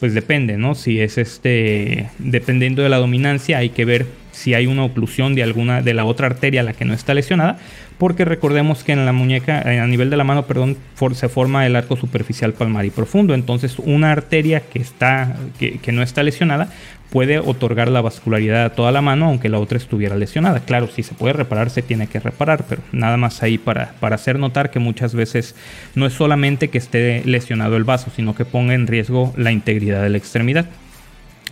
pues 0.00 0.12
depende, 0.12 0.58
¿no? 0.58 0.74
Si 0.74 1.00
es 1.00 1.16
este, 1.16 2.10
dependiendo 2.18 2.82
de 2.82 2.90
la 2.90 2.98
dominancia, 2.98 3.58
hay 3.58 3.70
que 3.70 3.86
ver 3.86 4.06
si 4.34 4.54
hay 4.54 4.66
una 4.66 4.84
oclusión 4.84 5.34
de 5.34 5.42
alguna 5.42 5.80
de 5.80 5.94
la 5.94 6.04
otra 6.04 6.26
arteria 6.26 6.62
la 6.62 6.72
que 6.72 6.84
no 6.84 6.92
está 6.92 7.14
lesionada, 7.14 7.58
porque 7.98 8.24
recordemos 8.24 8.82
que 8.82 8.92
en 8.92 9.06
la 9.06 9.12
muñeca, 9.12 9.62
eh, 9.62 9.78
a 9.78 9.86
nivel 9.86 10.10
de 10.10 10.16
la 10.16 10.24
mano, 10.24 10.46
perdón, 10.46 10.76
se 11.14 11.28
forma 11.28 11.64
el 11.66 11.76
arco 11.76 11.96
superficial 11.96 12.52
palmar 12.52 12.84
y 12.84 12.90
profundo, 12.90 13.34
entonces 13.34 13.78
una 13.78 14.10
arteria 14.10 14.60
que 14.60 14.80
está 14.80 15.36
que, 15.58 15.92
no 15.92 16.02
está 16.02 16.22
lesionada 16.22 16.68
puede 17.10 17.38
otorgar 17.38 17.88
la 17.88 18.00
vascularidad 18.00 18.64
a 18.64 18.70
toda 18.70 18.90
la 18.90 19.00
mano 19.00 19.26
aunque 19.26 19.48
la 19.48 19.60
otra 19.60 19.78
estuviera 19.78 20.16
lesionada. 20.16 20.60
Claro, 20.60 20.88
si 20.88 21.04
se 21.04 21.14
puede 21.14 21.34
reparar, 21.34 21.70
se 21.70 21.82
tiene 21.82 22.08
que 22.08 22.18
reparar, 22.18 22.64
pero 22.68 22.82
nada 22.90 23.16
más 23.16 23.44
ahí 23.44 23.56
para, 23.56 23.92
para 24.00 24.16
hacer 24.16 24.40
notar 24.40 24.70
que 24.72 24.80
muchas 24.80 25.14
veces 25.14 25.54
no 25.94 26.06
es 26.06 26.12
solamente 26.12 26.68
que 26.68 26.78
esté 26.78 27.22
lesionado 27.24 27.76
el 27.76 27.84
vaso, 27.84 28.10
sino 28.16 28.34
que 28.34 28.44
ponga 28.44 28.74
en 28.74 28.88
riesgo 28.88 29.32
la 29.36 29.52
integridad 29.52 30.02
de 30.02 30.10
la 30.10 30.18
extremidad. 30.18 30.66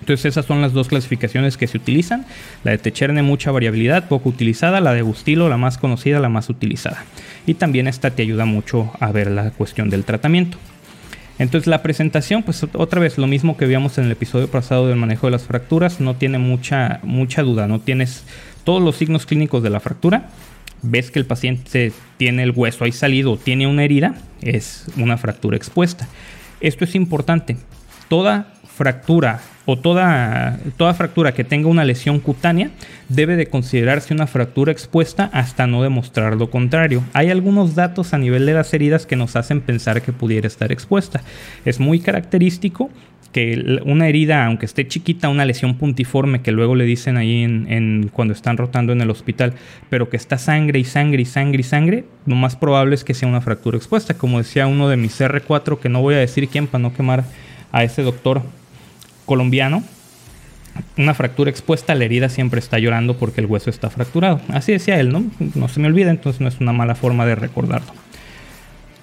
Entonces 0.03 0.27
esas 0.27 0.47
son 0.47 0.61
las 0.61 0.73
dos 0.73 0.89
clasificaciones 0.89 1.57
que 1.57 1.69
se 1.69 1.77
utilizan. 1.77 2.27
La 2.65 2.73
de 2.73 2.79
Techerne 2.79 3.23
mucha 3.23 3.53
variabilidad, 3.53 4.09
poco 4.09 4.31
utilizada, 4.31 4.81
la 4.81 4.93
de 4.95 5.03
Bustilo 5.03 5.49
la 5.49 5.59
más 5.59 5.79
conocida, 5.79 6.19
la 6.19 6.29
más 6.29 6.51
utilizada. 6.51 7.05
Y 7.47 7.55
también 7.55 7.87
esta 7.87 8.11
te 8.11 8.23
ayuda 8.23 8.45
mucho 8.45 8.91
a 8.99 9.13
ver 9.13 9.31
la 9.31 9.53
cuestión 9.53 9.91
del 9.91 10.03
tratamiento. 10.03 10.59
Entonces 11.39 11.69
la 11.69 11.83
presentación, 11.83 12.43
pues 12.43 12.65
otra 12.65 13.01
vez 13.01 13.17
lo 13.17 13.29
mismo 13.29 13.57
que 13.57 13.67
vimos 13.67 13.97
en 13.97 14.07
el 14.07 14.11
episodio 14.11 14.51
pasado 14.51 14.89
del 14.89 14.97
manejo 14.97 15.29
de 15.29 15.31
las 15.31 15.45
fracturas, 15.45 16.01
no 16.01 16.17
tiene 16.17 16.39
mucha, 16.39 16.99
mucha 17.05 17.43
duda, 17.43 17.69
no 17.69 17.79
tienes 17.79 18.25
todos 18.65 18.83
los 18.83 18.97
signos 18.97 19.25
clínicos 19.25 19.63
de 19.63 19.71
la 19.71 19.79
fractura, 19.79 20.31
ves 20.83 21.13
que 21.13 21.21
el 21.21 21.27
paciente 21.27 21.93
tiene 22.17 22.43
el 22.43 22.51
hueso 22.51 22.83
ahí 22.83 22.93
salido, 22.93 23.37
tiene 23.37 23.69
una 23.69 23.85
herida, 23.85 24.17
es 24.41 24.87
una 24.97 25.17
fractura 25.17 25.57
expuesta. 25.57 26.09
Esto 26.61 26.83
es 26.83 26.97
importante. 26.97 27.57
Toda 28.09 28.53
fractura 28.77 29.41
o 29.65 29.79
toda, 29.79 30.59
toda 30.77 30.95
fractura 30.95 31.35
que 31.35 31.45
tenga 31.45 31.69
una 31.69 31.85
lesión 31.85 32.19
cutánea 32.21 32.71
debe 33.09 33.37
de 33.37 33.47
considerarse 33.47 34.15
una 34.15 34.27
fractura 34.27 34.73
expuesta 34.73 35.31
hasta 35.33 35.67
no 35.67 35.83
demostrar 35.83 36.37
lo 36.37 36.51
contrario. 36.51 37.05
Hay 37.13 37.31
algunos 37.31 37.75
datos 37.75 38.15
a 38.15 38.19
nivel 38.19 38.47
de 38.47 38.55
las 38.55 38.73
heridas 38.75 39.07
que 39.07 39.17
nos 39.17 39.37
hacen 39.37 39.61
pensar 39.61 40.03
que 40.03 40.13
pudiera 40.13 40.47
estar 40.47 40.73
expuesta. 40.73 41.23
Es 41.65 41.79
muy 41.79 42.01
característico 42.01 42.91
que 43.33 43.81
una 43.87 44.09
herida, 44.09 44.45
aunque 44.45 44.67
esté 44.67 44.87
chiquita, 44.87 45.31
una 45.31 45.47
lesión 45.47 45.79
puntiforme 45.79 46.43
que 46.43 46.53
luego 46.53 46.75
le 46.75 46.85
dicen 46.85 47.17
ahí 47.17 47.43
en, 47.43 48.11
cuando 48.13 48.35
están 48.35 48.59
rotando 48.59 48.93
en 48.93 49.01
el 49.01 49.11
hospital, 49.11 49.55
pero 49.89 50.11
que 50.11 50.19
está 50.19 50.37
sangre 50.37 50.79
y 50.79 50.85
sangre 50.85 51.23
y 51.23 51.25
sangre 51.25 51.61
y 51.61 51.65
sangre, 51.65 52.05
lo 52.27 52.37
más 52.37 52.57
probable 52.57 52.95
es 52.95 53.05
que 53.05 53.15
sea 53.15 53.29
una 53.29 53.41
fractura 53.41 53.79
expuesta. 53.79 54.15
Como 54.15 54.39
decía 54.39 54.67
uno 54.67 54.89
de 54.89 54.99
mis 54.99 55.19
R4, 55.19 55.79
que 55.79 55.89
no 55.89 56.03
voy 56.03 56.15
a 56.15 56.19
decir 56.19 56.49
quién 56.49 56.67
para 56.67 56.83
no 56.83 56.93
quemar 56.93 57.25
a 57.73 57.85
ese 57.85 58.03
doctor 58.03 58.43
colombiano, 59.27 59.83
una 60.97 61.15
fractura 61.15 61.51
expuesta, 61.51 61.95
la 61.95 62.05
herida 62.05 62.29
siempre 62.29 62.59
está 62.59 62.79
llorando 62.79 63.17
porque 63.17 63.41
el 63.41 63.47
hueso 63.47 63.71
está 63.71 63.91
fracturado. 63.91 64.41
Así 64.49 64.73
decía 64.73 64.99
él, 65.01 65.11
¿no? 65.11 65.25
No 65.55 65.69
se 65.69 65.81
me 65.81 65.89
olvida, 65.89 66.11
entonces 66.11 66.41
no 66.41 66.49
es 66.49 66.61
una 66.61 66.73
mala 66.73 66.95
forma 66.95 67.27
de 67.27 67.35
recordarlo. 67.35 67.93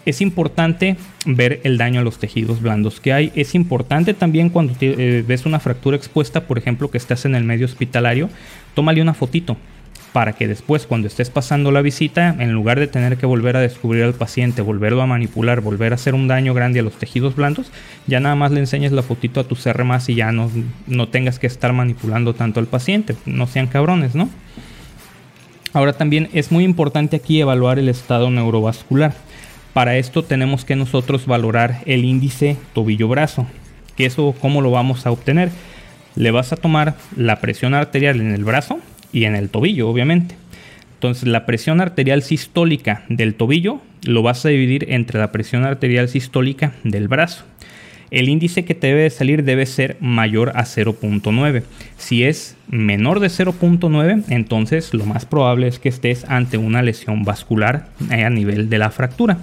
Es 0.06 0.22
importante 0.22 0.98
ver 1.26 1.60
el 1.64 1.78
daño 1.78 2.02
a 2.02 2.04
los 2.04 2.18
tejidos 2.18 2.62
blandos 2.62 3.00
que 3.00 3.14
hay. 3.14 3.32
Es 3.36 3.54
importante 3.54 4.14
también 4.14 4.50
cuando 4.50 4.74
eh, 4.82 5.24
ves 5.28 5.46
una 5.46 5.60
fractura 5.60 5.98
expuesta, 5.98 6.48
por 6.48 6.58
ejemplo, 6.58 6.90
que 6.90 6.98
estás 6.98 7.26
en 7.26 7.36
el 7.36 7.44
medio 7.44 7.66
hospitalario, 7.66 8.30
tómale 8.74 9.02
una 9.02 9.14
fotito 9.14 9.58
para 10.13 10.34
que 10.34 10.48
después 10.48 10.86
cuando 10.86 11.08
estés 11.08 11.30
pasando 11.30 11.72
la 11.72 11.82
visita, 11.82 12.36
en 12.39 12.51
lugar 12.51 12.80
de 12.80 12.88
tener 12.88 13.18
que 13.18 13.25
volver 13.25 13.56
a 13.58 13.62
descubrir 13.62 14.04
al 14.04 14.13
paciente, 14.13 14.62
volverlo 14.62 15.01
a 15.01 15.08
manipular, 15.08 15.62
volver 15.62 15.92
a 15.92 15.96
hacer 15.96 16.16
un 16.16 16.28
daño 16.28 16.54
grande 16.54 16.80
a 16.80 16.84
los 16.84 16.94
tejidos 16.94 17.36
blandos, 17.36 17.72
ya 18.08 18.20
nada 18.20 18.36
más 18.36 18.51
le 18.51 18.60
enseñes 18.60 18.92
la 18.92 19.04
fotito 19.04 19.39
a 19.39 19.44
tu 19.44 19.56
CR 19.56 19.84
más 19.84 20.10
y 20.10 20.16
ya 20.16 20.32
no, 20.32 20.50
no 20.88 21.10
tengas 21.10 21.38
que 21.38 21.48
estar 21.48 21.74
manipulando 21.74 22.34
tanto 22.34 22.60
al 22.60 22.68
paciente. 22.68 23.16
No 23.25 23.46
sean 23.48 23.68
cabrones, 23.68 24.16
¿no? 24.16 24.30
Ahora 25.74 25.94
también 25.94 26.30
es 26.34 26.51
muy 26.51 26.63
importante 26.63 27.16
aquí 27.16 27.39
evaluar 27.39 27.78
el 27.78 27.89
estado 27.89 28.32
neurovascular. 28.32 29.13
Para 29.74 29.98
esto 29.98 30.24
tenemos 30.24 30.66
que 30.66 30.75
nosotros 30.75 31.28
valorar 31.28 31.82
el 31.86 32.06
índice 32.06 32.58
tobillo-brazo. 32.74 33.46
¿Que 33.96 34.08
eso 34.08 34.34
cómo 34.42 34.62
lo 34.62 34.72
vamos 34.72 35.06
a 35.06 35.12
obtener? 35.12 35.51
Le 36.16 36.32
vas 36.32 36.51
a 36.51 36.56
tomar 36.56 36.96
la 37.16 37.39
presión 37.39 37.75
arterial 37.75 38.20
en 38.20 38.32
el 38.32 38.44
brazo, 38.44 38.80
y 39.12 39.25
en 39.25 39.36
el 39.36 39.50
tobillo, 39.50 39.89
obviamente. 39.89 40.36
Entonces, 40.96 41.28
la 41.28 41.46
presión 41.46 41.82
arterial 41.82 42.24
sistólica 42.24 43.04
del 43.10 43.36
tobillo 43.36 43.82
lo 44.04 44.22
vas 44.22 44.46
a 44.46 44.50
dividir 44.50 44.88
entre 44.89 45.20
la 45.20 45.32
presión 45.32 45.63
arterial 45.63 46.10
sistólica 46.10 46.74
del 46.84 47.08
brazo. 47.08 47.46
El 48.12 48.28
índice 48.28 48.66
que 48.66 48.74
te 48.74 48.88
debe 48.88 49.10
salir 49.12 49.44
debe 49.44 49.66
ser 49.66 49.98
mayor 50.00 50.50
a 50.56 50.63
0.9. 50.63 51.63
Si 51.98 52.24
es 52.24 52.58
menor 52.68 53.20
de 53.20 53.28
0.9, 53.28 54.24
entonces 54.30 54.94
lo 54.94 55.06
más 55.06 55.25
probable 55.25 55.68
es 55.68 55.78
que 55.80 55.89
estés 55.89 56.25
ante 56.28 56.58
una 56.58 56.82
lesión 56.82 57.24
vascular 57.24 57.89
eh, 58.12 58.24
a 58.24 58.30
nivel 58.30 58.70
de 58.70 58.80
la 58.80 58.89
fractura. 58.89 59.38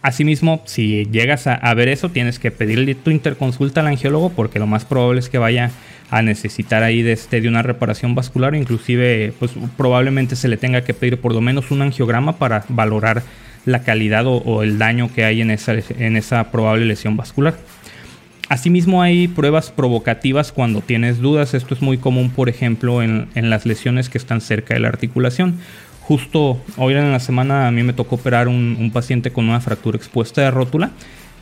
Asimismo, 0.00 0.62
si 0.64 1.06
llegas 1.06 1.48
a, 1.48 1.74
ver 1.74 1.88
eso, 1.88 2.10
tienes 2.10 2.38
que 2.38 2.52
pedirle 2.52 2.94
tu 2.94 3.10
interconsulta 3.10 3.80
al 3.80 3.88
angiólogo 3.88 4.30
porque 4.30 4.60
lo 4.60 4.68
más 4.68 4.84
probable 4.84 5.18
es 5.18 5.28
que 5.28 5.38
vaya 5.38 5.72
a 6.10 6.22
necesitar 6.22 6.82
ahí 6.82 7.02
de, 7.02 7.12
este, 7.12 7.40
de 7.40 7.48
una 7.48 7.62
reparación 7.62 8.14
vascular, 8.14 8.54
inclusive 8.54 9.32
pues 9.38 9.52
probablemente 9.76 10.36
se 10.36 10.48
le 10.48 10.56
tenga 10.56 10.82
que 10.82 10.94
pedir 10.94 11.20
por 11.20 11.34
lo 11.34 11.40
menos 11.40 11.70
un 11.70 11.82
angiograma 11.82 12.38
para 12.38 12.64
valorar 12.68 13.22
la 13.66 13.82
calidad 13.82 14.24
o, 14.26 14.62
el 14.62 14.78
daño 14.78 15.12
que 15.14 15.24
hay 15.24 15.42
en 15.42 15.50
esa, 15.50 15.74
en 15.74 16.16
esa 16.16 16.50
probable 16.50 16.86
lesión 16.86 17.16
vascular. 17.16 17.58
Asimismo 18.48 19.02
hay 19.02 19.28
pruebas 19.28 19.70
provocativas 19.70 20.52
cuando 20.52 20.80
tienes 20.80 21.18
dudas, 21.18 21.52
esto 21.52 21.74
es 21.74 21.82
muy 21.82 21.98
común 21.98 22.30
por 22.30 22.48
ejemplo 22.48 23.02
en, 23.02 23.28
las 23.34 23.66
lesiones 23.66 24.08
que 24.08 24.16
están 24.16 24.40
cerca 24.40 24.72
de 24.72 24.80
la 24.80 24.88
articulación. 24.88 25.56
Justo 26.00 26.58
hoy 26.78 26.94
en 26.94 27.12
la 27.12 27.20
semana 27.20 27.68
a 27.68 27.70
mí 27.70 27.82
me 27.82 27.92
tocó 27.92 28.14
operar 28.14 28.48
un 28.48 28.90
paciente 28.94 29.30
con 29.30 29.46
una 29.46 29.60
fractura 29.60 29.98
expuesta 29.98 30.40
de 30.40 30.50
rótula 30.50 30.92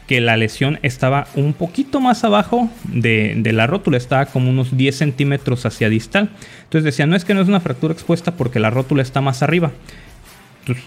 que 0.07 0.21
la 0.21 0.37
lesión 0.37 0.79
estaba 0.83 1.27
un 1.35 1.53
poquito 1.53 2.01
más 2.01 2.23
abajo 2.25 2.71
de, 2.85 3.41
la 3.53 3.67
rótula, 3.67 3.97
estaba 3.97 4.27
como 4.27 4.51
unos 4.51 4.77
10 4.77 4.97
centímetros 4.97 5.67
hacia 5.67 5.89
distal. 5.89 6.31
Entonces 6.65 6.85
decía, 6.85 7.07
no 7.07 7.17
es 7.17 7.25
que 7.25 7.35
no 7.35 7.41
es 7.41 7.49
una 7.49 7.61
fractura 7.61 7.93
expuesta 7.93 8.33
porque 8.33 8.61
la 8.61 8.71
rótula 8.71 9.03
está 9.03 9.21
más 9.21 9.43
arriba. 9.43 9.73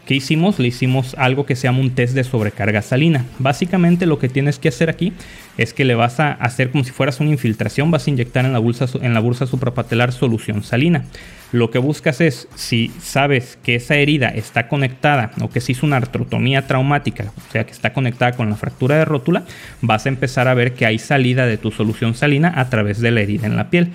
¿Qué 0.06 0.16
hicimos? 0.16 0.60
Le 0.60 0.68
hicimos 0.68 1.16
algo 1.18 1.46
que 1.46 1.56
se 1.56 1.64
llama 1.64 1.80
un 1.80 1.92
test 1.92 2.14
de 2.14 2.24
sobrecarga 2.24 2.82
salina. 2.82 3.26
Básicamente 3.38 4.06
lo 4.06 4.20
que 4.20 4.30
tienes 4.30 4.60
que 4.60 4.70
hacer 4.70 4.90
aquí 4.90 5.14
es 5.58 5.74
que 5.74 5.86
le 5.86 5.96
vas 5.96 6.20
a 6.20 6.32
hacer 6.32 6.72
como 6.72 6.84
si 6.84 6.92
fueras 6.92 7.20
una 7.20 7.32
infiltración, 7.32 7.92
vas 7.92 8.08
a 8.08 8.10
inyectar 8.10 8.46
en 8.46 8.54
la 8.54 8.60
bolsa, 8.60 8.86
en 9.02 9.14
la 9.14 9.22
suprapatelar 9.46 10.12
solución 10.12 10.64
salina. 10.64 11.06
Lo 11.52 11.72
que 11.72 11.80
buscas 11.80 12.22
es, 12.22 12.48
si 12.56 12.92
sabes 13.02 13.58
que 13.64 13.76
esa 13.76 13.96
herida 13.96 14.30
está 14.30 14.68
conectada 14.68 15.32
o 15.42 15.50
que 15.50 15.62
se 15.62 15.72
hizo 15.72 15.86
una 15.86 15.98
artrotomía 15.98 16.68
traumática, 16.68 17.34
o 17.36 17.52
sea 17.52 17.66
que 17.66 17.72
está 17.72 17.92
conectada 17.92 18.34
con 18.34 18.50
la 18.50 18.56
fractura 18.56 18.98
de 18.98 19.06
rótula, 19.06 19.46
vas 19.82 20.06
a 20.06 20.10
empezar 20.10 20.48
a 20.48 20.54
ver 20.54 20.74
que 20.74 20.86
hay 20.86 21.00
salida 21.00 21.48
de 21.48 21.58
tu 21.58 21.72
solución 21.72 22.14
salina 22.14 22.54
a 22.56 22.70
través 22.70 23.00
de 23.00 23.12
la 23.12 23.22
herida 23.22 23.48
en 23.48 23.56
la 23.56 23.70
piel. 23.70 23.92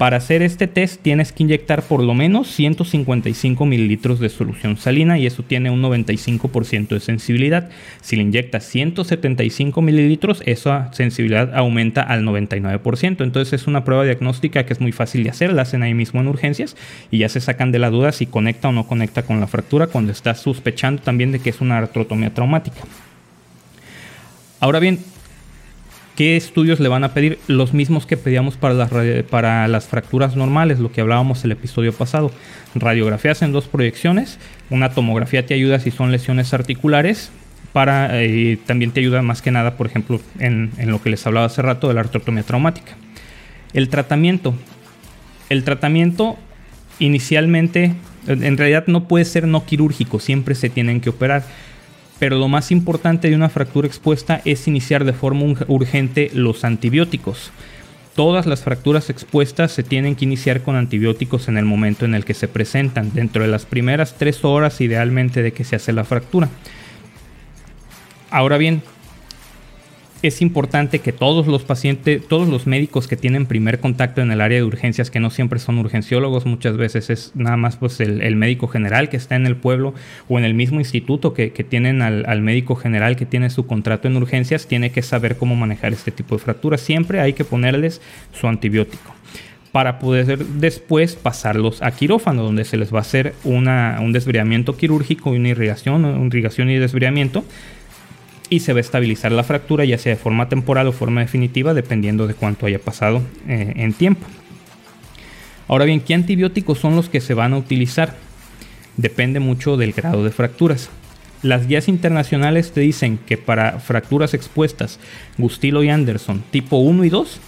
Para 0.00 0.16
hacer 0.16 0.40
este 0.40 0.66
test 0.66 1.02
tienes 1.02 1.30
que 1.30 1.42
inyectar 1.42 1.82
por 1.82 2.02
lo 2.02 2.14
menos 2.14 2.48
155 2.54 3.66
mililitros 3.66 4.18
de 4.18 4.30
solución 4.30 4.78
salina 4.78 5.18
y 5.18 5.26
eso 5.26 5.42
tiene 5.42 5.68
un 5.68 5.82
95% 5.82 6.88
de 6.88 7.00
sensibilidad. 7.00 7.68
Si 8.00 8.16
le 8.16 8.22
inyectas 8.22 8.64
175 8.64 9.82
mililitros, 9.82 10.42
esa 10.46 10.90
sensibilidad 10.94 11.54
aumenta 11.54 12.00
al 12.00 12.24
99%. 12.24 13.22
Entonces 13.22 13.52
es 13.52 13.66
una 13.66 13.84
prueba 13.84 14.04
diagnóstica 14.04 14.64
que 14.64 14.72
es 14.72 14.80
muy 14.80 14.92
fácil 14.92 15.22
de 15.22 15.28
hacer, 15.28 15.52
la 15.52 15.62
hacen 15.62 15.82
ahí 15.82 15.92
mismo 15.92 16.18
en 16.22 16.28
urgencias 16.28 16.78
y 17.10 17.18
ya 17.18 17.28
se 17.28 17.42
sacan 17.42 17.70
de 17.70 17.78
la 17.78 17.90
duda 17.90 18.12
si 18.12 18.24
conecta 18.24 18.68
o 18.68 18.72
no 18.72 18.86
conecta 18.86 19.24
con 19.24 19.38
la 19.38 19.48
fractura 19.48 19.88
cuando 19.88 20.12
estás 20.12 20.40
sospechando 20.40 21.02
también 21.02 21.30
de 21.30 21.40
que 21.40 21.50
es 21.50 21.60
una 21.60 21.76
artrotomía 21.76 22.32
traumática. 22.32 22.80
Ahora 24.60 24.78
bien, 24.78 25.00
¿Qué 26.20 26.36
estudios 26.36 26.80
le 26.80 26.90
van 26.90 27.02
a 27.02 27.14
pedir? 27.14 27.38
Los 27.46 27.72
mismos 27.72 28.04
que 28.04 28.18
pedíamos 28.18 28.58
para 28.58 28.74
las, 28.74 28.90
para 29.30 29.66
las 29.68 29.86
fracturas 29.86 30.36
normales, 30.36 30.78
lo 30.78 30.92
que 30.92 31.00
hablábamos 31.00 31.42
el 31.46 31.52
episodio 31.52 31.94
pasado. 31.94 32.30
Radiografías 32.74 33.40
en 33.40 33.52
dos 33.52 33.68
proyecciones. 33.68 34.38
Una 34.68 34.90
tomografía 34.90 35.46
te 35.46 35.54
ayuda 35.54 35.80
si 35.80 35.90
son 35.90 36.12
lesiones 36.12 36.52
articulares. 36.52 37.30
Para, 37.72 38.22
eh, 38.22 38.58
también 38.66 38.90
te 38.90 39.00
ayuda 39.00 39.22
más 39.22 39.40
que 39.40 39.50
nada, 39.50 39.78
por 39.78 39.86
ejemplo, 39.86 40.20
en, 40.38 40.72
lo 40.84 41.00
que 41.00 41.08
les 41.08 41.26
hablaba 41.26 41.46
hace 41.46 41.62
rato 41.62 41.88
de 41.88 41.94
la 41.94 42.00
artrotomía 42.00 42.42
traumática. 42.42 42.98
El 43.72 43.88
tratamiento. 43.88 44.52
El 45.48 45.64
tratamiento 45.64 46.36
inicialmente, 46.98 47.94
en 48.26 48.58
realidad 48.58 48.84
no 48.88 49.08
puede 49.08 49.24
ser 49.24 49.46
no 49.46 49.64
quirúrgico, 49.64 50.20
siempre 50.20 50.54
se 50.54 50.68
tienen 50.68 51.00
que 51.00 51.08
operar 51.08 51.44
pero 52.20 52.38
lo 52.38 52.48
más 52.48 52.70
importante 52.70 53.30
de 53.30 53.34
una 53.34 53.48
fractura 53.48 53.88
expuesta 53.88 54.42
es 54.44 54.68
iniciar 54.68 55.04
de 55.04 55.14
forma 55.14 55.54
urgente 55.66 56.30
los 56.34 56.64
antibióticos. 56.64 57.50
Todas 58.14 58.44
las 58.44 58.62
fracturas 58.62 59.08
expuestas 59.08 59.72
se 59.72 59.82
tienen 59.82 60.14
que 60.14 60.26
iniciar 60.26 60.62
con 60.62 60.76
antibióticos 60.76 61.48
en 61.48 61.56
el 61.56 61.64
momento 61.64 62.04
en 62.04 62.14
el 62.14 62.26
que 62.26 62.34
se 62.34 62.46
presentan, 62.46 63.14
dentro 63.14 63.42
de 63.42 63.48
las 63.48 63.64
primeras 63.64 64.16
tres 64.18 64.44
horas 64.44 64.82
idealmente 64.82 65.42
de 65.42 65.52
que 65.52 65.64
se 65.64 65.76
hace 65.76 65.94
la 65.94 66.04
fractura. 66.04 66.50
Ahora 68.30 68.58
bien, 68.58 68.82
es 70.22 70.42
importante 70.42 70.98
que 70.98 71.12
todos 71.12 71.46
los 71.46 71.62
pacientes, 71.62 72.26
todos 72.26 72.48
los 72.48 72.66
médicos 72.66 73.08
que 73.08 73.16
tienen 73.16 73.46
primer 73.46 73.80
contacto 73.80 74.20
en 74.20 74.30
el 74.30 74.40
área 74.40 74.58
de 74.58 74.64
urgencias, 74.64 75.10
que 75.10 75.20
no 75.20 75.30
siempre 75.30 75.58
son 75.58 75.78
urgenciólogos, 75.78 76.46
muchas 76.46 76.76
veces 76.76 77.10
es 77.10 77.32
nada 77.34 77.56
más 77.56 77.76
pues 77.76 78.00
el, 78.00 78.36
médico 78.36 78.68
general 78.68 79.08
que 79.08 79.16
está 79.16 79.36
en 79.36 79.46
el 79.46 79.56
pueblo 79.56 79.94
o 80.28 80.38
en 80.38 80.44
el 80.44 80.54
mismo 80.54 80.78
instituto 80.78 81.32
que, 81.34 81.50
tienen 81.68 82.02
al, 82.02 82.24
al, 82.26 82.42
médico 82.42 82.74
general 82.74 83.16
que 83.16 83.26
tiene 83.26 83.50
su 83.50 83.66
contrato 83.66 84.08
en 84.08 84.16
urgencias, 84.16 84.66
tiene 84.66 84.90
que 84.90 85.02
saber 85.02 85.36
cómo 85.36 85.56
manejar 85.56 85.92
este 85.92 86.10
tipo 86.10 86.36
de 86.36 86.42
fracturas. 86.42 86.80
Siempre 86.80 87.20
hay 87.20 87.32
que 87.32 87.44
ponerles 87.44 88.00
su 88.32 88.46
antibiótico 88.46 89.14
para 89.72 89.98
poder 89.98 90.44
después 90.44 91.14
pasarlos 91.14 91.82
a 91.82 91.92
quirófano, 91.92 92.42
donde 92.42 92.64
se 92.64 92.76
les 92.76 92.92
va 92.92 92.98
a 92.98 93.02
hacer 93.02 93.34
una, 93.44 93.98
un 94.00 94.12
desbriamiento 94.12 94.76
quirúrgico 94.76 95.32
y 95.34 95.38
una 95.38 95.50
irrigación, 95.50 96.04
una 96.04 96.26
irrigación 96.26 96.70
y 96.70 96.76
desbriamiento, 96.76 97.44
y 98.50 98.60
se 98.60 98.72
va 98.72 98.78
a 98.78 98.80
estabilizar 98.80 99.32
la 99.32 99.44
fractura, 99.44 99.84
ya 99.84 99.96
sea 99.96 100.14
de 100.14 100.20
forma 100.20 100.48
temporal 100.48 100.88
o 100.88 100.92
forma 100.92 101.20
definitiva, 101.20 101.72
dependiendo 101.72 102.26
de 102.26 102.34
cuánto 102.34 102.66
haya 102.66 102.80
pasado 102.80 103.22
eh, 103.48 103.72
en 103.76 103.92
tiempo. 103.92 104.26
Ahora 105.68 105.84
bien, 105.84 106.00
¿qué 106.00 106.14
antibióticos 106.14 106.78
son 106.78 106.96
los 106.96 107.08
que 107.08 107.20
se 107.20 107.32
van 107.32 107.52
a 107.52 107.58
utilizar? 107.58 108.16
Depende 108.96 109.38
mucho 109.38 109.76
del 109.76 109.92
grado 109.92 110.24
de 110.24 110.30
fracturas. 110.30 110.90
Las 111.42 111.68
guías 111.68 111.88
internacionales 111.88 112.72
te 112.72 112.80
dicen 112.80 113.18
que 113.24 113.38
para 113.38 113.78
fracturas 113.78 114.34
expuestas, 114.34 114.98
Gustilo 115.38 115.82
y 115.82 115.88
Anderson, 115.88 116.42
tipo 116.50 116.78
1 116.78 117.04
y 117.04 117.08
2, 117.08 117.40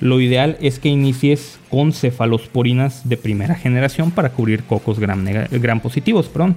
lo 0.00 0.20
ideal 0.20 0.56
es 0.60 0.78
que 0.78 0.88
inicies 0.88 1.58
con 1.68 1.92
cefalosporinas 1.92 3.08
de 3.08 3.16
primera 3.16 3.54
generación 3.54 4.10
para 4.10 4.30
cubrir 4.30 4.62
cocos 4.64 4.98
gram, 4.98 5.80
positivos, 5.80 6.28
perdón. 6.28 6.56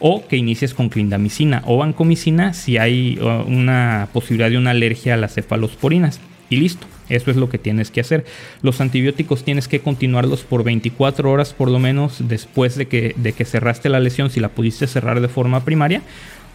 O 0.00 0.26
que 0.26 0.36
inicies 0.36 0.74
con 0.74 0.88
clindamicina 0.88 1.62
o 1.66 1.78
vancomicina 1.78 2.52
si 2.54 2.78
hay 2.78 3.18
uh, 3.20 3.48
una 3.48 4.08
posibilidad 4.12 4.50
de 4.50 4.58
una 4.58 4.70
alergia 4.70 5.14
a 5.14 5.16
las 5.16 5.34
cefalosporinas. 5.34 6.20
Y 6.50 6.56
listo, 6.56 6.86
eso 7.08 7.30
es 7.30 7.36
lo 7.36 7.48
que 7.48 7.58
tienes 7.58 7.90
que 7.90 8.00
hacer. 8.00 8.24
Los 8.62 8.80
antibióticos 8.80 9.44
tienes 9.44 9.68
que 9.68 9.80
continuarlos 9.80 10.42
por 10.42 10.64
24 10.64 11.30
horas 11.30 11.52
por 11.52 11.70
lo 11.70 11.78
menos 11.78 12.28
después 12.28 12.76
de 12.76 12.86
que, 12.86 13.14
de 13.16 13.32
que 13.32 13.44
cerraste 13.44 13.88
la 13.88 14.00
lesión, 14.00 14.30
si 14.30 14.40
la 14.40 14.50
pudiste 14.50 14.86
cerrar 14.86 15.20
de 15.20 15.28
forma 15.28 15.64
primaria, 15.64 16.02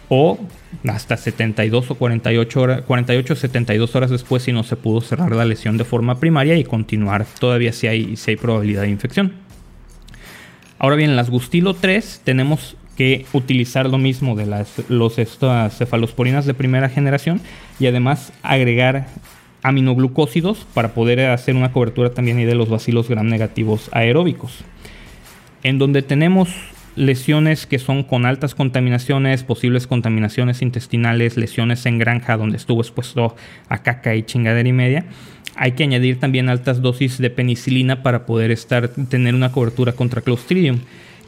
o 0.08 0.38
hasta 0.88 1.16
72 1.16 1.90
o 1.90 1.94
48 1.94 2.60
horas, 2.60 2.82
48 2.82 3.36
72 3.36 3.96
horas 3.96 4.10
después 4.10 4.42
si 4.42 4.52
no 4.52 4.62
se 4.62 4.76
pudo 4.76 5.00
cerrar 5.00 5.34
la 5.34 5.44
lesión 5.44 5.78
de 5.78 5.84
forma 5.84 6.20
primaria 6.20 6.56
y 6.56 6.64
continuar 6.64 7.26
todavía 7.38 7.72
si 7.72 7.86
hay, 7.86 8.16
si 8.16 8.32
hay 8.32 8.36
probabilidad 8.36 8.82
de 8.82 8.90
infección. 8.90 9.32
Ahora 10.78 10.96
bien, 10.96 11.16
las 11.16 11.30
Gustilo 11.30 11.74
3 11.74 12.22
tenemos 12.24 12.76
que 12.96 13.26
utilizar 13.32 13.88
lo 13.88 13.98
mismo 13.98 14.36
de 14.36 14.46
las 14.46 14.88
los, 14.88 15.18
estas 15.18 15.76
cefalosporinas 15.78 16.46
de 16.46 16.54
primera 16.54 16.88
generación 16.88 17.40
y 17.80 17.86
además 17.86 18.32
agregar 18.42 19.08
aminoglucósidos 19.62 20.66
para 20.74 20.94
poder 20.94 21.20
hacer 21.20 21.56
una 21.56 21.72
cobertura 21.72 22.10
también 22.10 22.36
de 22.36 22.54
los 22.54 22.68
bacilos 22.68 23.08
gram 23.08 23.26
negativos 23.26 23.88
aeróbicos. 23.92 24.64
En 25.62 25.78
donde 25.78 26.02
tenemos 26.02 26.50
lesiones 26.96 27.66
que 27.66 27.78
son 27.78 28.04
con 28.04 28.26
altas 28.26 28.54
contaminaciones, 28.54 29.42
posibles 29.42 29.86
contaminaciones 29.86 30.62
intestinales, 30.62 31.36
lesiones 31.36 31.86
en 31.86 31.98
granja 31.98 32.36
donde 32.36 32.56
estuvo 32.56 32.80
expuesto 32.80 33.34
a 33.68 33.82
caca 33.82 34.14
y 34.14 34.22
chingadera 34.22 34.68
y 34.68 34.72
media. 34.72 35.06
Hay 35.56 35.72
que 35.72 35.84
añadir 35.84 36.18
también 36.18 36.48
altas 36.48 36.82
dosis 36.82 37.18
de 37.18 37.30
penicilina 37.30 38.02
para 38.02 38.26
poder 38.26 38.50
estar, 38.50 38.88
tener 38.88 39.34
una 39.34 39.52
cobertura 39.52 39.92
contra 39.92 40.20
Clostridium. 40.20 40.80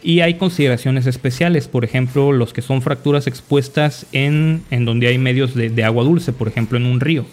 Y 0.07 0.21
hay 0.21 0.35
consideraciones 0.35 1.07
especiales, 1.07 1.67
por 1.67 1.85
ejemplo, 1.85 2.31
los 2.31 2.53
que 2.53 2.63
son 2.63 2.81
fracturas 2.81 3.27
expuestas 3.27 4.07
en, 4.13 4.63
en 4.71 4.85
donde 4.85 5.09
hay 5.09 5.19
medios 5.19 5.55
de 5.55 5.85
agua 5.85 6.05
dulce, 6.05 6.33
por 6.33 6.47
ejemplo, 6.47 6.79
en 6.79 6.87
un 6.87 7.01
río. 7.01 7.27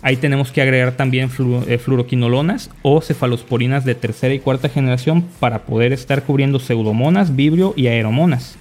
Ahí 0.00 0.16
tenemos 0.16 0.52
que 0.52 0.62
agregar 0.62 0.92
también 0.92 1.28
eh, 1.66 1.78
fluoroquinolonas 1.78 2.70
o 2.82 3.00
cefalosporinas 3.00 3.84
de 3.84 3.96
tercera 3.96 4.32
y 4.32 4.38
cuarta 4.38 4.68
generación 4.68 5.24
para 5.40 5.64
poder 5.64 5.92
estar 5.92 6.22
cubriendo 6.22 6.60
pseudomonas, 6.60 7.34
vibrio 7.34 7.74
y 7.76 7.88
aeromonas. 7.88 8.56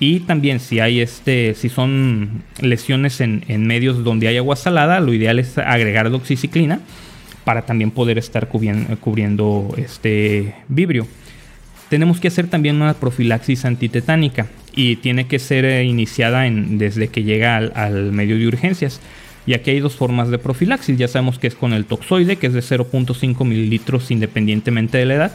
Y 0.00 0.20
también 0.20 0.60
si 0.60 0.80
hay 0.80 1.00
este, 1.00 1.54
si 1.54 1.68
son 1.68 2.42
lesiones 2.60 3.20
en, 3.20 3.66
medios 3.66 4.04
donde 4.04 4.26
hay 4.26 4.38
agua 4.38 4.56
salada, 4.56 5.00
lo 5.00 5.12
ideal 5.12 5.38
es 5.38 5.58
agregar 5.58 6.10
doxiciclina 6.10 6.80
para 7.44 7.62
también 7.66 7.90
poder 7.90 8.16
estar 8.16 8.48
cubriendo, 8.48 9.74
este 9.76 10.54
vibrio. 10.68 11.06
Tenemos 11.88 12.20
que 12.20 12.28
hacer 12.28 12.48
también 12.48 12.76
una 12.76 12.94
profilaxis 12.94 13.64
antitetánica 13.64 14.48
y 14.74 14.96
tiene 14.96 15.26
que 15.26 15.38
ser 15.38 15.64
eh, 15.64 15.84
iniciada 15.84 16.42
desde 16.50 17.08
que 17.08 17.22
llega 17.22 17.56
al 17.56 18.12
medio 18.12 18.38
de 18.38 18.46
urgencias. 18.46 19.00
Y 19.46 19.52
aquí 19.52 19.70
hay 19.70 19.80
dos 19.80 19.94
formas 19.94 20.30
de 20.30 20.38
profilaxis. 20.38 20.96
Ya 20.96 21.08
sabemos 21.08 21.38
que 21.38 21.46
es 21.46 21.54
con 21.54 21.72
el 21.72 21.84
toxoide, 21.84 22.36
que 22.36 22.46
es 22.46 22.54
de 22.54 22.60
0.5 22.60 23.44
mililitros 23.44 24.10
independientemente 24.10 24.98
de 24.98 25.04
la 25.04 25.14
edad, 25.14 25.32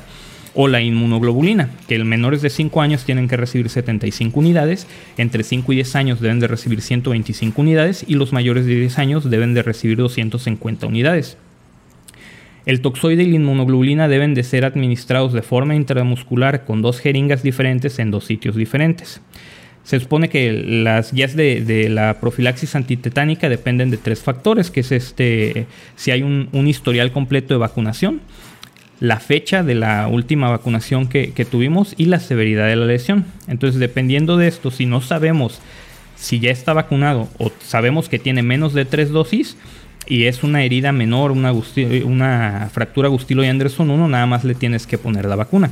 o 0.56 0.68
la 0.68 0.82
inmunoglobulina, 0.82 1.70
que 1.88 1.96
el 1.96 2.06
menores 2.06 2.42
de 2.42 2.50
5 2.50 2.82
años 2.82 3.06
tienen 3.06 3.28
que 3.28 3.38
recibir 3.38 3.70
75 3.70 4.40
unidades, 4.40 4.88
entre 5.18 5.44
5 5.44 5.72
y 5.74 5.76
10 5.76 5.96
años 5.96 6.20
deben 6.20 6.40
de 6.40 6.48
recibir 6.48 6.82
125 6.82 7.62
unidades 7.62 8.04
y 8.08 8.16
los 8.16 8.34
mayores 8.34 8.66
de 8.66 8.76
10 8.76 8.98
años 8.98 9.30
deben 9.30 9.54
de 9.54 9.62
recibir 9.62 9.98
250 9.98 10.88
unidades. 10.88 11.38
El 12.70 12.82
toxoide 12.82 13.24
y 13.24 13.32
la 13.32 13.38
inmunoglobulina 13.38 14.08
deben 14.08 14.36
de 14.36 14.44
ser 14.44 14.64
administrados 14.64 15.34
de 15.34 15.42
forma 15.42 15.74
intramuscular 15.74 16.66
con 16.66 16.84
dos 16.84 17.00
jeringas 17.00 17.42
diferentes 17.42 17.98
en 17.98 18.12
dos 18.12 18.26
sitios 18.26 18.56
diferentes. 18.56 19.22
Se 19.84 20.00
supone 20.00 20.30
que 20.30 20.54
las 20.54 21.12
guías 21.12 21.36
de, 21.36 21.88
la 21.90 22.20
profilaxis 22.20 22.76
antitetánica 22.76 23.50
dependen 23.50 23.90
de 23.90 23.98
tres 23.98 24.22
factores, 24.22 24.70
que 24.70 24.82
es 24.82 24.92
este, 24.92 25.66
si 25.96 26.12
hay 26.12 26.22
un, 26.22 26.68
historial 26.68 27.12
completo 27.12 27.56
de 27.56 27.58
vacunación, 27.58 28.22
la 29.00 29.20
fecha 29.20 29.64
de 29.64 29.74
la 29.74 30.08
última 30.08 30.52
vacunación 30.52 31.08
que, 31.08 31.48
tuvimos 31.50 31.96
y 31.98 32.06
la 32.06 32.20
severidad 32.20 32.68
de 32.68 32.76
la 32.76 32.86
lesión. 32.86 33.26
Entonces, 33.48 33.80
dependiendo 33.80 34.38
de 34.38 34.48
esto, 34.48 34.70
si 34.70 34.86
no 34.86 35.02
sabemos 35.02 35.60
si 36.18 36.40
ya 36.40 36.52
está 36.52 36.74
vacunado 36.74 37.30
o 37.40 37.52
sabemos 37.62 38.10
que 38.10 38.20
tiene 38.20 38.44
menos 38.44 38.76
de 38.76 38.86
tres 38.86 39.10
dosis 39.10 39.58
y 40.10 40.26
es 40.26 40.44
una 40.44 40.64
herida 40.64 40.92
menor, 40.92 41.32
una, 41.32 41.54
una 42.04 42.70
fractura 42.74 43.08
Gustilo 43.08 43.44
y 43.44 43.48
Anderson 43.48 43.90
1, 43.90 44.08
nada 44.10 44.26
más 44.26 44.44
le 44.44 44.56
tienes 44.56 44.88
que 44.88 44.98
poner 44.98 45.26
la 45.26 45.36
vacuna. 45.36 45.70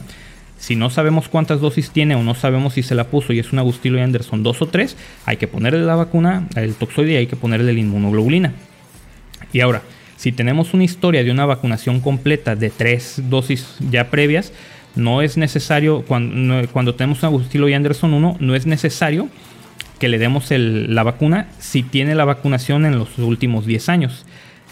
Si 0.60 0.76
no 0.76 0.90
sabemos 0.90 1.28
cuántas 1.28 1.60
dosis 1.60 1.92
tiene 1.92 2.16
o 2.16 2.24
no 2.24 2.36
sabemos 2.36 2.76
si 2.76 2.84
se 2.84 2.96
la 2.96 3.06
puso 3.06 3.34
y 3.34 3.40
es 3.40 3.52
un 3.52 3.60
Agustilo 3.60 3.98
y 3.98 4.02
Anderson 4.02 4.44
2 4.44 4.62
o 4.62 4.68
3, 4.68 4.96
hay 5.26 5.38
que 5.38 5.48
ponerle 5.48 5.82
la 5.84 5.96
vacuna, 5.96 6.48
el 6.56 6.76
toxoide 6.76 7.14
y 7.14 7.16
hay 7.16 7.28
que 7.28 7.36
ponerle 7.36 7.74
la 7.74 7.80
inmunoglobulina. 7.80 8.54
Y 9.54 9.62
ahora, 9.62 9.82
si 10.18 10.32
tenemos 10.32 10.74
una 10.74 10.84
historia 10.84 11.24
de 11.24 11.32
una 11.32 11.46
vacunación 11.46 12.00
completa 12.00 12.56
de 12.56 12.70
tres 12.70 13.22
dosis 13.30 13.76
ya 13.92 14.10
previas, 14.10 14.52
no 14.96 15.22
es 15.22 15.38
necesario, 15.38 16.04
cuando, 16.08 16.96
tenemos 16.96 17.20
un 17.20 17.26
Agustilo 17.26 17.70
y 17.70 17.74
Anderson 17.74 18.14
1, 18.14 18.38
no 18.40 18.56
es 18.56 18.66
necesario 18.66 19.30
que 20.00 20.10
le 20.10 20.18
demos 20.18 20.48
la 20.50 21.04
vacuna 21.04 21.48
si 21.60 21.84
tiene 21.84 22.16
la 22.16 22.26
vacunación 22.26 22.86
en 22.86 22.98
los 22.98 23.18
últimos 23.18 23.66
10 23.66 23.90
años. 23.90 24.26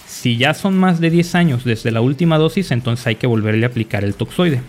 Si 0.07 0.38
ya 0.38 0.53
son 0.53 0.77
más 0.77 0.99
de 0.99 1.09
10 1.09 1.35
años 1.35 1.63
desde 1.63 1.91
la 1.91 2.01
última 2.01 2.38
dosis, 2.38 2.71
entonces 2.71 3.05
hay 3.07 3.15
que 3.15 3.27
volverle 3.27 3.65
a 3.65 3.69
aplicar 3.69 4.03
el 4.03 4.15
toxoide. 4.15 4.61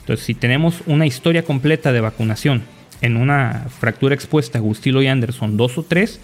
Entonces, 0.00 0.24
si 0.24 0.34
tenemos 0.34 0.82
una 0.86 1.06
historia 1.06 1.44
completa 1.44 1.92
de 1.92 2.00
vacunación 2.00 2.62
en 3.00 3.16
una 3.16 3.66
fractura 3.80 4.14
expuesta 4.14 4.58
Gustilo 4.58 5.02
y 5.02 5.06
Anderson 5.06 5.56
2 5.56 5.78
o 5.78 5.82
3 5.82 6.20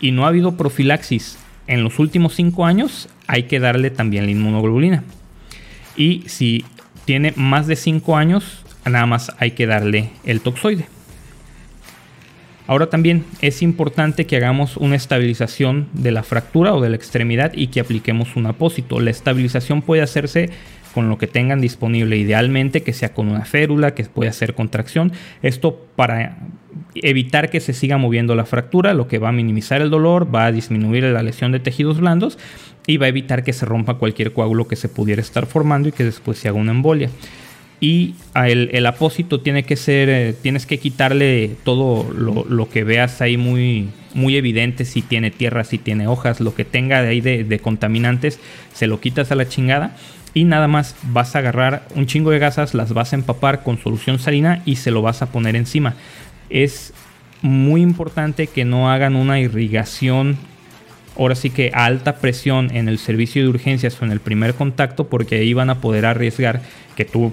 y 0.00 0.10
no 0.10 0.24
ha 0.24 0.28
habido 0.28 0.56
profilaxis 0.56 1.38
en 1.66 1.84
los 1.84 1.98
últimos 1.98 2.34
5 2.34 2.66
años, 2.66 3.08
hay 3.26 3.44
que 3.44 3.60
darle 3.60 3.90
también 3.90 4.24
la 4.24 4.32
inmunoglobulina. 4.32 5.04
Y 5.96 6.24
si 6.26 6.64
tiene 7.04 7.32
más 7.36 7.66
de 7.66 7.76
5 7.76 8.16
años, 8.16 8.64
nada 8.84 9.06
más 9.06 9.32
hay 9.38 9.52
que 9.52 9.66
darle 9.66 10.10
el 10.24 10.40
toxoide. 10.40 10.86
Ahora 12.72 12.88
también 12.88 13.26
es 13.42 13.60
importante 13.60 14.24
que 14.24 14.36
hagamos 14.36 14.78
una 14.78 14.96
estabilización 14.96 15.88
de 15.92 16.10
la 16.10 16.22
fractura 16.22 16.72
o 16.72 16.80
de 16.80 16.88
la 16.88 16.96
extremidad 16.96 17.52
y 17.54 17.66
que 17.66 17.80
apliquemos 17.80 18.34
un 18.34 18.46
apósito. 18.46 18.98
La 18.98 19.10
estabilización 19.10 19.82
puede 19.82 20.00
hacerse 20.00 20.48
con 20.94 21.10
lo 21.10 21.18
que 21.18 21.26
tengan 21.26 21.60
disponible, 21.60 22.16
idealmente 22.16 22.82
que 22.82 22.94
sea 22.94 23.12
con 23.12 23.28
una 23.28 23.44
férula, 23.44 23.94
que 23.94 24.04
pueda 24.04 24.30
hacer 24.30 24.54
contracción. 24.54 25.12
Esto 25.42 25.86
para 25.96 26.38
evitar 26.94 27.50
que 27.50 27.60
se 27.60 27.74
siga 27.74 27.98
moviendo 27.98 28.34
la 28.34 28.46
fractura, 28.46 28.94
lo 28.94 29.06
que 29.06 29.18
va 29.18 29.28
a 29.28 29.32
minimizar 29.32 29.82
el 29.82 29.90
dolor, 29.90 30.34
va 30.34 30.46
a 30.46 30.52
disminuir 30.52 31.04
la 31.04 31.22
lesión 31.22 31.52
de 31.52 31.60
tejidos 31.60 32.00
blandos 32.00 32.38
y 32.86 32.96
va 32.96 33.04
a 33.04 33.10
evitar 33.10 33.44
que 33.44 33.52
se 33.52 33.66
rompa 33.66 33.98
cualquier 33.98 34.32
coágulo 34.32 34.66
que 34.66 34.76
se 34.76 34.88
pudiera 34.88 35.20
estar 35.20 35.44
formando 35.44 35.90
y 35.90 35.92
que 35.92 36.04
después 36.04 36.38
se 36.38 36.48
haga 36.48 36.56
una 36.56 36.72
embolia. 36.72 37.10
Y 37.82 38.14
el, 38.36 38.86
apósito 38.86 39.40
tiene 39.40 39.64
que 39.64 39.74
ser, 39.74 40.08
eh, 40.08 40.36
tienes 40.40 40.66
que 40.66 40.78
quitarle 40.78 41.56
todo 41.64 42.08
lo, 42.12 42.70
que 42.70 42.84
veas 42.84 43.20
ahí 43.20 43.36
muy, 43.36 43.88
muy 44.14 44.36
evidente, 44.36 44.84
si 44.84 45.02
tiene 45.02 45.32
tierra, 45.32 45.64
si 45.64 45.78
tiene 45.78 46.06
hojas, 46.06 46.38
lo 46.38 46.54
que 46.54 46.64
tenga 46.64 47.02
de 47.02 47.08
ahí 47.08 47.20
de, 47.20 47.42
de 47.42 47.58
contaminantes, 47.58 48.38
se 48.72 48.86
lo 48.86 49.00
quitas 49.00 49.32
a 49.32 49.34
la 49.34 49.48
chingada 49.48 49.96
y 50.32 50.44
nada 50.44 50.68
más 50.68 50.94
vas 51.02 51.34
a 51.34 51.40
agarrar 51.40 51.88
un 51.96 52.06
chingo 52.06 52.30
de 52.30 52.38
gasas, 52.38 52.72
las 52.72 52.92
vas 52.92 53.14
a 53.14 53.16
empapar 53.16 53.64
con 53.64 53.78
solución 53.78 54.20
salina 54.20 54.62
y 54.64 54.76
se 54.76 54.92
lo 54.92 55.02
vas 55.02 55.20
a 55.20 55.32
poner 55.32 55.56
encima. 55.56 55.94
Es 56.50 56.94
muy 57.42 57.82
importante 57.82 58.46
que 58.46 58.64
no 58.64 58.92
hagan 58.92 59.16
una 59.16 59.40
irrigación 59.40 60.36
ahora 61.18 61.34
sí 61.34 61.50
que 61.50 61.72
a 61.74 61.86
alta 61.86 62.18
presión 62.18 62.70
en 62.72 62.88
el 62.88 62.98
servicio 62.98 63.42
de 63.42 63.48
urgencias 63.48 64.00
o 64.00 64.04
en 64.04 64.12
el 64.12 64.20
primer 64.20 64.54
contacto 64.54 65.08
porque 65.08 65.34
ahí 65.34 65.52
van 65.52 65.68
a 65.68 65.80
poder 65.80 66.06
arriesgar 66.06 66.62
que 66.94 67.04
tú 67.04 67.32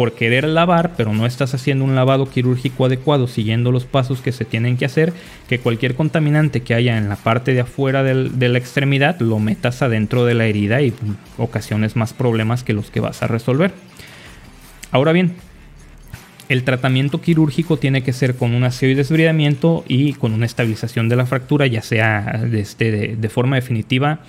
por 0.00 0.14
querer 0.14 0.44
lavar, 0.48 0.94
pero 0.96 1.12
no 1.12 1.26
estás 1.26 1.52
haciendo 1.52 1.84
un 1.84 1.94
lavado 1.94 2.24
quirúrgico 2.24 2.86
adecuado, 2.86 3.28
siguiendo 3.28 3.70
los 3.70 3.84
pasos 3.84 4.22
que 4.22 4.32
se 4.32 4.46
tienen 4.46 4.78
que 4.78 4.86
hacer, 4.86 5.12
que 5.46 5.58
cualquier 5.58 5.94
contaminante 5.94 6.62
que 6.62 6.72
haya 6.72 6.96
en 6.96 7.10
la 7.10 7.16
parte 7.16 7.52
de 7.52 7.60
afuera 7.60 8.02
de 8.02 8.48
la 8.48 8.56
extremidad 8.56 9.20
lo 9.20 9.38
metas 9.40 9.82
adentro 9.82 10.24
de 10.24 10.32
la 10.32 10.46
herida 10.46 10.80
y 10.80 10.94
ocasiones 11.36 11.96
más 11.96 12.14
problemas 12.14 12.64
que 12.64 12.72
los 12.72 12.90
que 12.90 13.00
vas 13.00 13.22
a 13.22 13.26
resolver. 13.26 13.72
Ahora 14.90 15.12
bien, 15.12 15.34
el 16.48 16.64
tratamiento 16.64 17.20
quirúrgico 17.20 17.76
tiene 17.76 18.02
que 18.02 18.14
ser 18.14 18.36
con 18.36 18.54
un 18.54 18.64
aseo 18.64 18.88
y 18.88 18.94
desbridamiento 18.94 19.84
y 19.86 20.14
con 20.14 20.32
una 20.32 20.46
estabilización 20.46 21.10
de 21.10 21.16
la 21.16 21.26
fractura, 21.26 21.66
ya 21.66 21.82
sea 21.82 22.40
de, 22.42 22.60
este, 22.60 23.16
de 23.16 23.28
forma 23.28 23.56
definitiva 23.56 24.20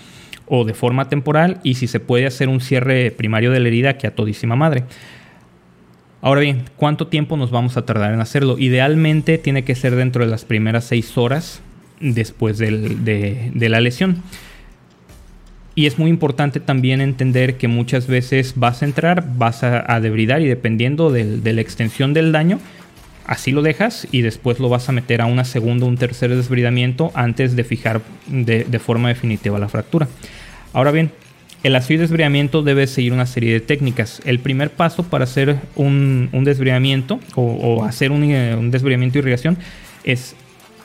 o 0.47 0.65
de 0.65 0.73
forma 0.73 1.07
temporal, 1.07 1.61
y 1.63 1.75
si 1.75 1.87
se 1.87 2.01
puede 2.01 2.25
hacer 2.25 2.49
un 2.49 2.59
cierre 2.59 3.11
primario 3.11 3.51
de 3.51 3.61
la 3.61 3.69
herida, 3.69 3.97
que 3.97 4.07
a 4.07 4.13
todísima 4.13 4.57
madre. 4.57 4.83
Ahora 6.21 6.41
bien, 6.41 6.65
¿cuánto 6.77 7.07
tiempo 7.07 7.35
nos 7.35 7.49
vamos 7.49 7.77
a 7.77 7.85
tardar 7.85 8.13
en 8.13 8.21
hacerlo? 8.21 8.59
Idealmente 8.59 9.39
tiene 9.39 9.63
que 9.63 9.73
ser 9.73 9.95
dentro 9.95 10.23
de 10.23 10.29
las 10.29 10.45
primeras 10.45 10.85
seis 10.85 11.17
horas 11.17 11.61
después 11.99 12.59
de, 12.59 13.51
la 13.55 13.81
lesión. 13.81 14.21
Y 15.73 15.87
es 15.87 15.97
muy 15.97 16.11
importante 16.11 16.59
también 16.59 17.01
entender 17.01 17.57
que 17.57 17.67
muchas 17.67 18.05
veces 18.05 18.53
vas 18.55 18.83
a 18.83 18.85
entrar, 18.85 19.25
vas 19.35 19.63
a, 19.63 19.99
debridar 19.99 20.41
y 20.41 20.47
dependiendo 20.47 21.11
de 21.11 21.53
la 21.53 21.61
extensión 21.61 22.13
del 22.13 22.31
daño, 22.31 22.59
así 23.25 23.51
lo 23.51 23.63
dejas 23.63 24.07
y 24.11 24.21
después 24.21 24.59
lo 24.59 24.69
vas 24.69 24.89
a 24.89 24.91
meter 24.91 25.21
a 25.21 25.25
una 25.25 25.43
segunda 25.43 25.85
o 25.85 25.89
un 25.89 25.97
tercer 25.97 26.35
desbridamiento 26.35 27.11
antes 27.15 27.55
de 27.55 27.63
fijar 27.63 28.01
de, 28.27 28.65
de 28.65 28.79
forma 28.79 29.07
definitiva 29.07 29.57
la 29.57 29.69
fractura. 29.69 30.07
Ahora 30.73 30.91
bien, 30.91 31.11
el 31.63 31.75
ácido 31.75 31.99
de 31.99 32.07
desbridamiento 32.07 32.63
debe 32.63 32.87
seguir 32.87 33.13
una 33.13 33.25
serie 33.25 33.53
de 33.53 33.59
técnicas. 33.59 34.21
El 34.25 34.39
primer 34.39 34.71
paso 34.71 35.03
para 35.03 35.25
hacer 35.25 35.57
un, 35.75 36.29
desbridamiento 36.43 37.19
o, 37.35 37.83
hacer 37.83 38.11
un, 38.11 38.23
eh, 38.23 38.55
un 38.55 38.71
desbridamiento 38.71 39.13
de 39.13 39.19
irrigación 39.19 39.57
es 40.03 40.35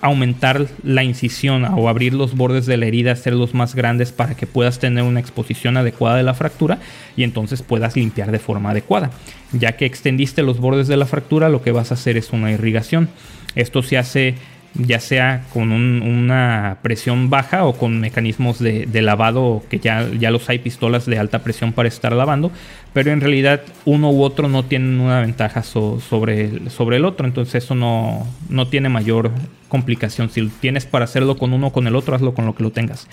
aumentar 0.03 0.67
la 0.83 1.03
incisión 1.03 1.65
o 1.65 1.89
abrir 1.89 2.15
los 2.15 2.37
bordes 2.37 2.67
de 2.67 2.77
la 2.77 2.87
herida, 2.87 3.13
hacerlos 3.13 3.55
más 3.55 3.75
grandes 3.75 4.13
para 4.13 4.35
que 4.35 4.47
puedas 4.47 4.79
tener 4.79 5.03
una 5.05 5.21
exposición 5.21 5.77
adecuada 5.77 6.17
de 6.17 6.23
la 6.23 6.35
fractura 6.35 6.79
y 7.17 7.23
entonces 7.23 7.63
puedas 7.63 7.97
limpiar 7.97 8.31
de 8.31 8.39
forma 8.39 8.71
adecuada. 8.71 9.11
Ya 9.53 9.73
que 9.73 9.87
extendiste 9.87 10.43
los 10.43 10.59
bordes 10.59 10.89
de 10.89 10.97
la 10.97 11.07
fractura, 11.07 11.49
lo 11.49 11.63
que 11.63 11.73
vas 11.73 11.91
a 11.91 11.95
hacer 11.95 12.17
es 12.17 12.31
una 12.31 12.53
irrigación. 12.53 13.09
Esto 13.55 13.83
se 13.83 13.97
hace 13.97 14.35
ya 14.79 15.01
sea 15.01 15.45
con 15.53 15.73
una 15.73 16.79
presión 16.83 17.31
baja 17.31 17.65
o 17.65 17.75
con 17.75 18.01
mecanismos 18.01 18.59
de, 18.59 19.03
lavado 19.03 19.63
que 19.69 19.79
ya, 19.79 20.09
ya 20.19 20.31
los 20.31 20.49
hay 20.49 20.59
pistolas 20.59 21.07
de 21.07 21.19
alta 21.19 21.41
presión 21.41 21.73
para 21.73 21.89
estar 21.89 22.13
lavando, 22.13 22.51
pero 22.93 23.13
en 23.13 23.21
realidad 23.21 23.63
uno 23.85 24.11
u 24.11 24.23
otro 24.23 24.49
no 24.49 24.65
tienen 24.65 25.01
una 25.01 25.21
ventaja 25.21 25.63
sobre, 25.63 26.47
el, 26.47 26.71
sobre 26.71 26.97
el 26.97 27.05
otro, 27.05 27.27
entonces 27.27 27.65
eso 27.65 27.75
no, 27.75 28.27
no 28.49 28.69
tiene 28.69 28.89
mayor 28.89 29.31
complicación. 29.69 30.31
Si 30.31 30.49
tienes 30.49 30.87
para 30.87 31.05
hacerlo 31.05 31.37
con 31.37 31.53
uno 31.53 31.69
o 31.69 31.73
con 31.73 31.87
el 31.87 31.97
otro, 31.97 32.15
hazlo 32.15 32.35
con 32.35 32.47
lo 32.47 32.55
que 32.55 32.63
lo 32.63 32.71
tengas. 32.71 33.09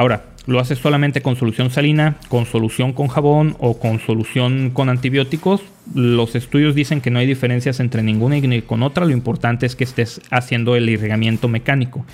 Ahora, 0.00 0.22
lo 0.46 0.60
haces 0.60 0.78
solamente 0.78 1.20
con 1.20 1.36
solución 1.36 1.68
salina, 1.68 2.16
con 2.28 2.46
solución 2.46 2.94
con 2.94 3.08
jabón 3.08 3.54
o 3.58 3.78
con 3.78 4.00
solución 4.00 4.70
con 4.70 4.88
antibióticos. 4.88 5.60
Los 5.94 6.34
estudios 6.36 6.74
dicen 6.74 7.02
que 7.02 7.10
no 7.10 7.18
hay 7.18 7.26
diferencias 7.26 7.80
entre 7.80 8.02
ninguna 8.02 8.38
y 8.38 8.62
con 8.62 8.82
otra. 8.82 9.04
Lo 9.04 9.12
importante 9.12 9.66
es 9.66 9.76
que 9.76 9.84
estés 9.84 10.22
haciendo 10.30 10.74
el 10.74 10.88
irrigamiento 10.88 11.48
mecánico. 11.48 12.06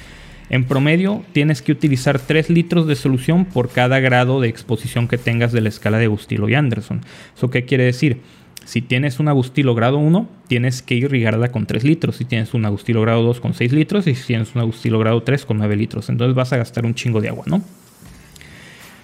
En 0.51 0.65
promedio 0.65 1.23
tienes 1.31 1.63
que 1.63 1.71
utilizar 1.71 2.19
3 2.19 2.51
litros 2.51 2.89
de 2.89 2.97
solución 2.97 3.45
por 3.45 3.71
cada 3.71 4.01
grado 4.01 4.41
de 4.41 4.49
exposición 4.49 5.07
que 5.07 5.17
tengas 5.17 5.53
de 5.53 5.61
la 5.61 5.69
escala 5.69 5.99
de 5.99 6.09
Bustilo 6.09 6.49
y 6.49 6.57
Anderson. 6.57 7.03
¿Eso 7.37 7.51
qué 7.51 7.67
quiere 7.67 7.85
decir? 7.85 8.21
Si 8.67 8.83
tienes 8.83 9.21
un 9.21 9.29
Agustilo 9.29 9.77
grado 9.77 9.99
1, 9.99 10.29
tienes 10.49 10.83
que 10.83 10.97
irrigarla 10.97 11.53
con 11.53 11.67
3 11.67 11.85
litros. 11.85 12.17
Si 12.17 12.25
tienes 12.25 12.53
un 12.53 12.65
Agustilo 12.65 13.01
grado 13.01 13.23
2 13.23 13.41
con 13.41 13.55
6 13.55 13.73
litros 13.73 14.09
y 14.09 14.17
si 14.17 14.27
tienes 14.27 14.57
un 14.57 14.61
Agustilo 14.61 14.99
grado 14.99 15.23
3 15.23 15.47
con 15.47 15.59
9 15.59 15.77
litros. 15.77 16.09
Entonces 16.09 16.35
vas 16.35 16.53
a 16.53 16.57
gastar 16.57 16.85
un 16.85 16.95
chingo 16.95 17.21
de 17.21 17.29
agua, 17.29 17.45
¿no? 17.47 17.63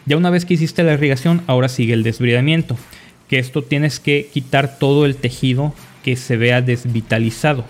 Ya 0.05 0.17
una 0.17 0.31
vez 0.31 0.45
que 0.45 0.55
hiciste 0.55 0.83
la 0.83 0.95
irrigación, 0.95 1.43
ahora 1.47 1.69
sigue 1.69 1.93
el 1.95 2.03
desbridamiento. 2.03 2.77
Que 3.29 3.39
esto 3.39 3.63
tienes 3.63 4.01
que 4.01 4.29
quitar 4.33 4.81
todo 4.81 5.07
el 5.07 5.15
tejido 5.15 5.73
que 6.03 6.17
se 6.17 6.37
vea 6.37 6.61
desvitalizado. 6.61 7.65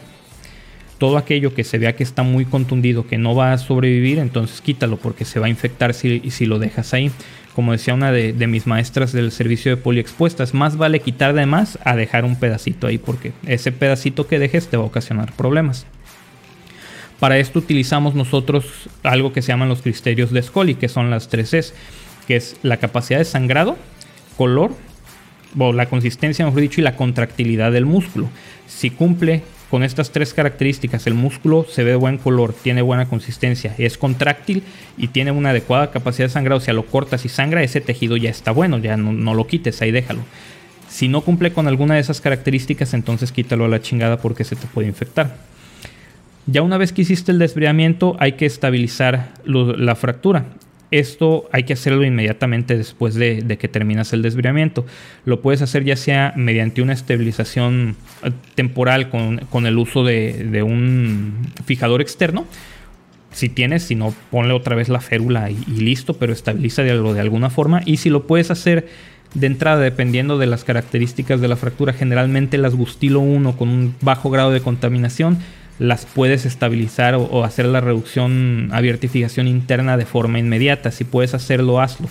Todo 0.97 1.19
aquello 1.19 1.53
que 1.53 1.63
se 1.63 1.77
vea 1.77 1.95
que 1.95 2.05
está 2.05 2.23
muy 2.23 2.47
contundido, 2.47 3.07
que 3.07 3.19
no 3.19 3.35
va 3.35 3.53
a 3.53 3.59
sobrevivir, 3.59 4.19
entonces 4.19 4.63
quítalo 4.63 4.97
porque 4.97 5.27
se 5.27 5.41
va 5.41 5.47
a 5.47 5.51
infectar 5.51 5.93
si, 5.93 6.31
si 6.31 6.47
lo 6.47 6.59
dejas 6.59 6.95
ahí 6.95 7.11
como 7.55 7.73
decía 7.73 7.95
una 7.95 8.13
de, 8.13 8.47
mis 8.47 8.67
maestras 8.67 9.13
del 9.13 9.31
servicio 9.31 9.71
de 9.71 9.83
poliexpuestas, 9.83 10.55
más 10.55 10.77
vale 10.77 11.01
quitar 11.01 11.35
de 11.35 11.47
más 11.47 11.79
a 11.85 11.97
dejar 11.97 12.25
un 12.25 12.37
pedacito 12.37 12.87
ahí 12.87 12.99
porque 12.99 13.33
ese 13.47 13.73
pedacito 13.73 14.27
que 14.27 14.39
dejes 14.39 14.69
te 14.69 14.77
va 14.77 14.85
a 14.85 14.87
ocasionar 14.87 15.33
problemas. 15.33 15.87
Para 17.21 17.39
esto 17.39 17.59
utilizamos 17.59 18.15
nosotros 18.15 18.89
algo 19.03 19.33
que 19.33 19.43
se 19.43 19.49
llaman 19.49 19.69
los 19.69 19.83
criterios 19.83 20.33
de 20.33 20.43
Scully, 20.43 20.75
que 20.75 20.89
son 20.89 21.11
las 21.11 21.29
tres 21.29 21.51
Cs, 21.51 21.75
que 22.27 22.37
es 22.37 22.57
la 22.63 22.79
capacidad 22.79 23.19
de 23.19 23.25
sangrado, 23.25 23.77
color, 24.37 24.73
o 25.59 25.73
la 25.73 25.87
consistencia, 25.87 26.45
mejor 26.45 26.63
dicho, 26.63 26.81
y 26.81 26.85
la 26.85 26.97
contractilidad 26.97 27.71
del 27.71 27.85
músculo. 27.85 28.29
Si 28.67 28.91
cumple 28.91 29.43
con 29.73 29.85
estas 29.85 30.11
tres 30.11 30.35
características, 30.35 31.07
el 31.07 31.15
músculo 31.15 31.65
se 31.67 31.83
ve 31.83 31.93
de 31.93 31.97
buen 31.97 32.19
color, 32.19 32.53
tiene 32.53 32.83
buena 32.83 33.09
consistencia, 33.09 33.75
es 33.79 33.97
contráctil 33.97 34.65
y 34.99 35.09
tiene 35.09 35.31
una 35.31 35.49
adecuada 35.49 35.91
capacidad 35.91 36.29
de 36.29 36.33
sangrado. 36.35 36.59
O 36.59 36.61
sea, 36.61 36.75
lo 36.75 36.85
cortas 36.85 37.25
y 37.25 37.31
sangra, 37.31 37.63
ese 37.63 37.81
tejido 37.81 38.19
ya 38.19 38.29
está 38.29 38.51
bueno, 38.51 38.77
ya 38.77 38.99
no, 38.99 39.33
lo 39.33 39.47
quites, 39.47 39.81
ahí 39.81 39.91
déjalo. 39.91 40.21
Si 40.91 41.09
no 41.09 41.23
cumple 41.23 41.55
con 41.55 41.69
alguna 41.69 41.95
de 41.95 42.01
esas 42.01 42.21
características, 42.21 42.93
entonces 42.93 43.33
quítalo 43.33 43.65
a 43.65 43.69
la 43.69 43.81
chingada 43.81 44.19
porque 44.19 44.45
se 44.45 44.57
te 44.57 44.67
puede 44.67 44.89
infectar. 44.89 45.39
Ya 46.45 46.61
una 46.61 46.77
vez 46.77 46.93
que 46.93 47.01
hiciste 47.01 47.33
el 47.33 47.39
desbriamiento, 47.39 48.15
hay 48.21 48.33
que 48.33 48.45
estabilizar 48.45 49.31
la 49.47 49.95
fractura. 49.95 50.49
Esto 50.93 51.49
hay 51.53 51.63
que 51.65 51.73
hacerlo 51.73 52.05
inmediatamente 52.05 52.77
después 52.77 53.15
de, 53.15 53.57
que 53.59 53.67
terminas 53.67 54.13
el 54.13 54.21
desviamiento. 54.21 54.85
Lo 55.25 55.41
puedes 55.41 55.63
hacer 55.63 55.85
ya 55.85 55.97
sea 55.97 56.35
mediante 56.37 56.83
una 56.83 56.93
estabilización 56.93 57.97
eh, 58.23 58.31
temporal 58.55 59.09
con, 59.09 59.67
el 59.67 59.79
uso 59.79 60.05
de, 60.05 60.63
un 60.63 61.49
fijador 61.65 62.03
externo. 62.03 62.45
Si 63.33 63.49
tienes, 63.49 63.85
si 63.85 63.95
no, 63.95 64.15
ponle 64.31 64.53
otra 64.53 64.77
vez 64.77 64.91
la 64.91 65.01
férula 65.01 65.51
y, 65.51 65.65
listo, 65.81 66.13
pero 66.13 66.35
estabiliza 66.35 66.83
de, 66.83 67.01
de 67.01 67.21
alguna 67.21 67.49
forma. 67.49 67.81
Y 67.87 67.97
si 67.97 68.11
lo 68.11 68.27
puedes 68.27 68.51
hacer 68.51 68.87
de 69.33 69.47
entrada, 69.47 69.81
dependiendo 69.81 70.37
de 70.37 70.45
las 70.45 70.63
características 70.63 71.41
de 71.41 71.49
la 71.49 71.57
fractura, 71.57 71.95
generalmente 71.95 72.59
las 72.59 72.75
Gustilo 72.75 73.21
1 73.21 73.57
con 73.57 73.71
un 73.71 73.95
bajo 74.03 74.29
grado 74.29 74.51
de 74.51 74.61
contaminación 74.61 75.39
las 75.79 76.07
puedes 76.07 76.47
estabilizar 76.47 77.15
o, 77.15 77.45
hacer 77.45 77.67
la 77.67 77.81
reducción 77.81 78.69
abierta 78.73 79.07
y 79.07 79.09
fijación 79.09 79.49
interna 79.49 79.97
de 79.97 80.07
forma 80.07 80.39
inmediata. 80.39 80.91
Si 80.91 81.05
puedes 81.05 81.35
hacerlo, 81.35 81.81
hazlo. 81.81 82.09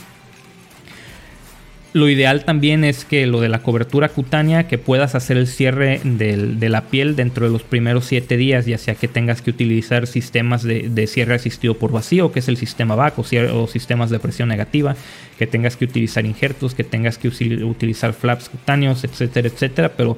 Lo 1.94 2.08
ideal 2.08 2.46
también 2.46 2.86
es 2.86 3.04
que 3.04 3.28
lo 3.28 3.42
de 3.42 3.50
la 3.50 3.60
cobertura 3.60 4.08
cutánea, 4.08 4.66
que 4.66 4.78
puedas 4.78 5.14
hacer 5.14 5.36
el 5.36 5.46
cierre 5.46 6.00
de 6.06 6.70
la 6.70 6.84
piel 6.84 7.18
dentro 7.18 7.46
de 7.46 7.52
los 7.52 7.64
primeros 7.64 8.06
7 8.06 8.38
días, 8.38 8.66
ya 8.66 8.78
sea 8.78 8.96
que 8.96 9.10
tengas 9.10 9.42
que 9.42 9.50
utilizar 9.50 10.08
sistemas 10.08 10.64
de, 10.64 11.08
cierre 11.08 11.36
asistido 11.36 11.74
por 11.74 11.92
vacío, 11.92 12.32
que 12.32 12.40
es 12.40 12.48
el 12.48 12.56
sistema 12.56 12.96
VAC, 12.96 13.20
o, 13.20 13.26
o, 13.54 13.68
sistemas 13.68 14.10
de 14.10 14.20
presión 14.20 14.48
negativa, 14.48 14.96
que 15.38 15.48
tengas 15.48 15.76
que 15.76 15.84
utilizar 15.84 16.26
injertos, 16.26 16.76
que 16.76 16.86
tengas 16.86 17.18
que 17.18 17.28
utilizar 17.28 18.14
flaps 18.14 18.48
cutáneos, 18.48 19.04
etcétera, 19.04 19.50
etcétera. 19.50 19.92
Pero 19.98 20.18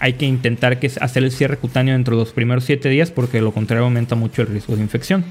hay 0.00 0.14
que 0.14 0.26
intentar 0.26 0.78
hacer 1.00 1.24
el 1.24 1.32
cierre 1.32 1.56
cutáneo 1.56 1.94
dentro 1.94 2.16
de 2.16 2.22
los 2.22 2.32
primeros 2.32 2.64
7 2.64 2.88
días 2.88 3.10
porque 3.10 3.40
lo 3.40 3.52
contrario 3.52 3.84
aumenta 3.84 4.14
mucho 4.14 4.42
el 4.42 4.48
riesgo 4.48 4.76
de 4.76 4.82
infección. 4.82 5.24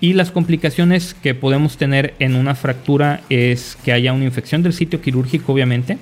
Y 0.00 0.12
las 0.12 0.30
complicaciones 0.30 1.14
que 1.14 1.34
podemos 1.34 1.76
tener 1.76 2.14
en 2.18 2.34
una 2.34 2.54
fractura 2.54 3.22
es 3.30 3.78
que 3.84 3.92
haya 3.92 4.12
una 4.12 4.24
infección 4.24 4.62
del 4.62 4.72
sitio 4.72 5.00
quirúrgico, 5.00 5.52
obviamente, 5.52 5.98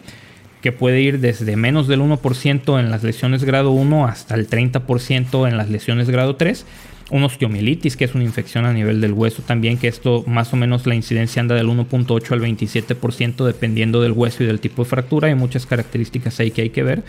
que 0.61 0.73
puede 0.73 1.01
ir 1.01 1.21
desde 1.21 1.57
menos 1.57 1.89
del 1.89 2.01
1% 2.01 2.81
en 2.81 2.91
las 2.91 3.03
lesiones 3.03 3.45
grado 3.45 3.71
1 3.73 4.07
hasta 4.07 4.35
el 4.35 4.49
30% 4.49 5.49
en 5.49 5.57
las 5.57 5.71
lesiones 5.71 6.09
grado 6.09 6.37
3 6.37 6.65
un 7.11 7.25
osteomielitis, 7.25 7.97
que 7.97 8.05
es 8.05 8.15
una 8.15 8.25
infección 8.25 8.65
a 8.65 8.73
nivel 8.73 9.01
del 9.01 9.13
hueso 9.13 9.43
también, 9.43 9.79
que 9.79 9.89
esto 9.89 10.25
más 10.27 10.53
o 10.53 10.57
menos 10.57 10.87
la 10.87 10.95
incidencia 10.95 11.41
anda 11.41 11.55
del 11.55 11.69
1.8 11.69 12.33
al 12.33 12.41
27% 12.41 13.45
dependiendo 13.45 14.01
del 14.01 14.13
hueso 14.13 14.43
y 14.43 14.47
del 14.47 14.61
tipo 14.61 14.85
de 14.85 14.91
fractura. 14.91 15.29
Hay 15.29 15.35
muchas 15.35 15.67
características 15.67 16.41
ahí 16.41 16.51
que 16.51 16.63
hay 16.63 16.71
que 16.71 16.83
ver. 16.83 17.05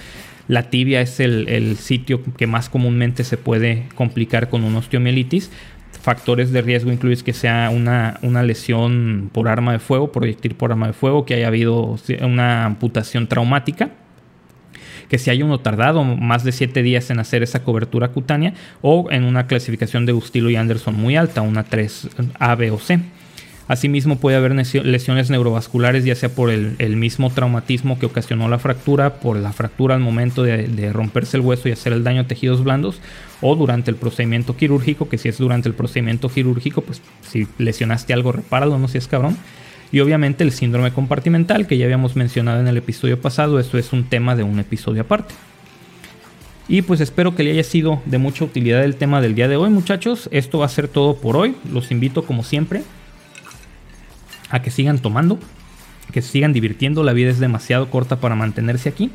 La 0.48 0.70
tibia 0.70 1.02
es 1.02 1.20
el, 1.20 1.78
sitio 1.78 2.22
que 2.38 2.48
más 2.48 2.70
comúnmente 2.70 3.24
se 3.24 3.38
puede 3.38 3.88
complicar 3.96 4.50
con 4.50 4.64
un 4.64 4.76
osteomielitis. 4.76 5.52
Factores 6.02 6.52
de 6.52 6.62
riesgo 6.62 6.92
incluyen 6.92 7.24
que 7.24 7.32
sea 7.32 7.70
una, 7.70 8.20
una 8.24 8.44
lesión 8.44 9.30
por 9.32 9.48
arma 9.48 9.72
de 9.72 9.80
fuego, 9.80 10.12
proyectil 10.12 10.56
por 10.56 10.72
arma 10.72 10.88
de 10.88 10.94
fuego, 10.94 11.26
que 11.26 11.36
haya 11.36 11.48
habido 11.48 11.98
una 12.22 12.66
amputación 12.66 13.28
traumática 13.28 13.92
que 15.10 15.18
si 15.18 15.30
hay 15.30 15.44
uno 15.44 15.60
tardado 15.60 16.04
más 16.04 16.44
de 16.44 16.52
7 16.52 16.84
días 16.84 17.10
en 17.10 17.20
hacer 17.20 17.44
esa 17.44 17.64
cobertura 17.64 18.10
cutánea 18.10 18.54
o 18.82 19.10
en 19.12 19.24
una 19.24 19.48
clasificación 19.48 20.06
de 20.06 20.12
Gustilo 20.12 20.50
y 20.50 20.56
Anderson 20.56 20.96
muy 20.96 21.16
alta, 21.16 21.42
una 21.42 21.64
3 21.64 22.10
A, 22.40 22.56
B 22.56 22.72
o 22.72 22.80
C. 22.80 23.00
Asimismo 23.68 24.18
puede 24.18 24.36
haber 24.36 24.54
lesiones 24.54 25.30
neurovasculares 25.30 26.04
ya 26.04 26.16
sea 26.16 26.30
por 26.30 26.50
el, 26.50 26.98
mismo 26.98 27.30
traumatismo 27.30 27.98
que 27.98 28.06
ocasionó 28.06 28.50
la 28.50 28.60
fractura, 28.60 29.16
por 29.16 29.38
la 29.38 29.54
fractura 29.54 29.96
al 29.96 30.02
momento 30.02 30.44
de, 30.44 30.92
romperse 30.92 31.38
el 31.38 31.44
hueso 31.44 31.70
y 31.70 31.72
hacer 31.72 31.94
el 31.94 32.04
daño 32.04 32.22
a 32.22 32.28
tejidos 32.28 32.64
blandos, 32.64 33.00
o 33.42 33.56
durante 33.56 33.90
el 33.90 33.96
procedimiento 33.96 34.58
quirúrgico, 34.58 35.08
que 35.08 35.18
si 35.18 35.30
es 35.30 35.38
durante 35.38 35.70
el 35.70 35.76
procedimiento 35.76 36.28
quirúrgico, 36.28 36.82
pues 36.82 37.02
si 37.22 37.48
lesionaste 37.58 38.14
algo, 38.14 38.34
repáralo, 38.34 38.78
no 38.80 38.90
si 38.90 38.98
es 38.98 39.08
cabrón. 39.08 39.38
Y 39.94 40.00
obviamente 40.00 40.44
el 40.44 40.52
síndrome 40.52 40.92
compartimental, 40.92 41.68
que 41.68 41.78
ya 41.78 41.86
habíamos 41.86 42.16
mencionado 42.16 42.60
en 42.60 42.68
el 42.68 42.78
episodio 42.78 43.22
pasado, 43.22 43.60
esto 43.60 43.78
es 43.78 43.94
un 43.94 44.06
tema 44.06 44.36
de 44.36 44.42
un 44.42 44.58
episodio 44.58 45.04
aparte. 45.04 45.36
Y 46.68 46.82
pues 46.82 47.00
espero 47.00 47.36
que 47.36 47.44
le 47.44 47.52
haya 47.52 47.64
sido 47.64 48.02
de 48.06 48.18
mucha 48.18 48.44
utilidad 48.44 48.84
el 48.84 48.96
tema 48.96 49.22
del 49.22 49.36
día 49.36 49.48
de 49.48 49.56
hoy, 49.56 49.70
muchachos. 49.70 50.30
Esto 50.32 50.58
va 50.58 50.66
a 50.66 50.70
ser 50.70 50.88
todo 50.88 51.18
por 51.18 51.38
hoy. 51.38 51.56
Los 51.72 51.92
invito 51.92 52.26
como 52.26 52.44
siempre 52.44 52.82
a 54.50 54.64
que 54.64 54.72
sigan 54.72 54.98
tomando, 54.98 55.38
que 56.12 56.24
sigan 56.24 56.54
divirtiendo. 56.54 57.04
La 57.04 57.14
vida 57.14 57.30
es 57.30 57.38
demasiado 57.38 57.92
corta 57.92 58.16
para 58.16 58.34
mantenerse 58.34 58.90
aquí. 58.90 59.12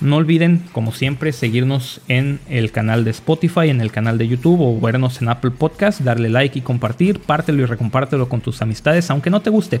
No 0.00 0.16
olviden, 0.16 0.62
como 0.72 0.92
siempre, 0.92 1.32
seguirnos 1.32 2.02
en 2.06 2.38
el 2.50 2.70
canal 2.70 3.04
de 3.04 3.10
Spotify, 3.12 3.70
en 3.70 3.80
el 3.80 3.90
canal 3.90 4.18
de 4.18 4.28
YouTube 4.28 4.60
o 4.60 4.78
vernos 4.78 5.22
en 5.22 5.28
Apple 5.28 5.52
Podcast, 5.52 6.00
darle 6.00 6.28
like 6.28 6.58
y 6.58 6.62
compartir, 6.62 7.20
pártelo 7.20 7.62
y 7.62 7.64
recompártelo 7.64 8.28
con 8.28 8.42
tus 8.42 8.60
amistades, 8.60 9.10
aunque 9.10 9.30
no 9.30 9.40
te 9.40 9.48
guste, 9.48 9.80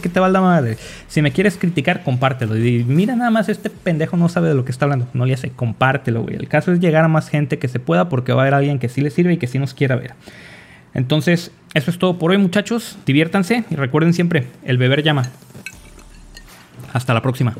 que 0.00 0.08
te 0.08 0.20
valga 0.20 0.40
madre. 0.40 0.78
Si 1.06 1.20
me 1.20 1.32
quieres 1.32 1.58
criticar, 1.58 2.02
compártelo. 2.02 2.56
Y 2.56 2.82
mira, 2.84 3.14
nada 3.14 3.30
más 3.30 3.50
este 3.50 3.68
pendejo 3.68 4.16
no 4.16 4.30
sabe 4.30 4.48
de 4.48 4.54
lo 4.54 4.64
que 4.64 4.72
está 4.72 4.86
hablando. 4.86 5.08
No 5.12 5.26
le 5.26 5.34
hace, 5.34 5.50
compártelo, 5.50 6.22
güey. 6.22 6.36
El 6.36 6.48
caso 6.48 6.72
es 6.72 6.80
llegar 6.80 7.04
a 7.04 7.08
más 7.08 7.28
gente 7.28 7.58
que 7.58 7.68
se 7.68 7.78
pueda 7.78 8.08
porque 8.08 8.32
va 8.32 8.40
a 8.40 8.44
haber 8.44 8.54
alguien 8.54 8.78
que 8.78 8.88
sí 8.88 9.02
le 9.02 9.10
sirve 9.10 9.34
y 9.34 9.36
que 9.36 9.46
sí 9.46 9.58
nos 9.58 9.74
quiera 9.74 9.96
ver. 9.96 10.14
Entonces, 10.94 11.50
eso 11.74 11.90
es 11.90 11.98
todo 11.98 12.18
por 12.18 12.30
hoy, 12.30 12.38
muchachos. 12.38 12.96
Diviértanse 13.04 13.64
y 13.70 13.76
recuerden 13.76 14.14
siempre, 14.14 14.46
el 14.64 14.78
beber 14.78 15.02
llama. 15.02 15.24
Hasta 16.92 17.12
la 17.14 17.22
próxima. 17.22 17.54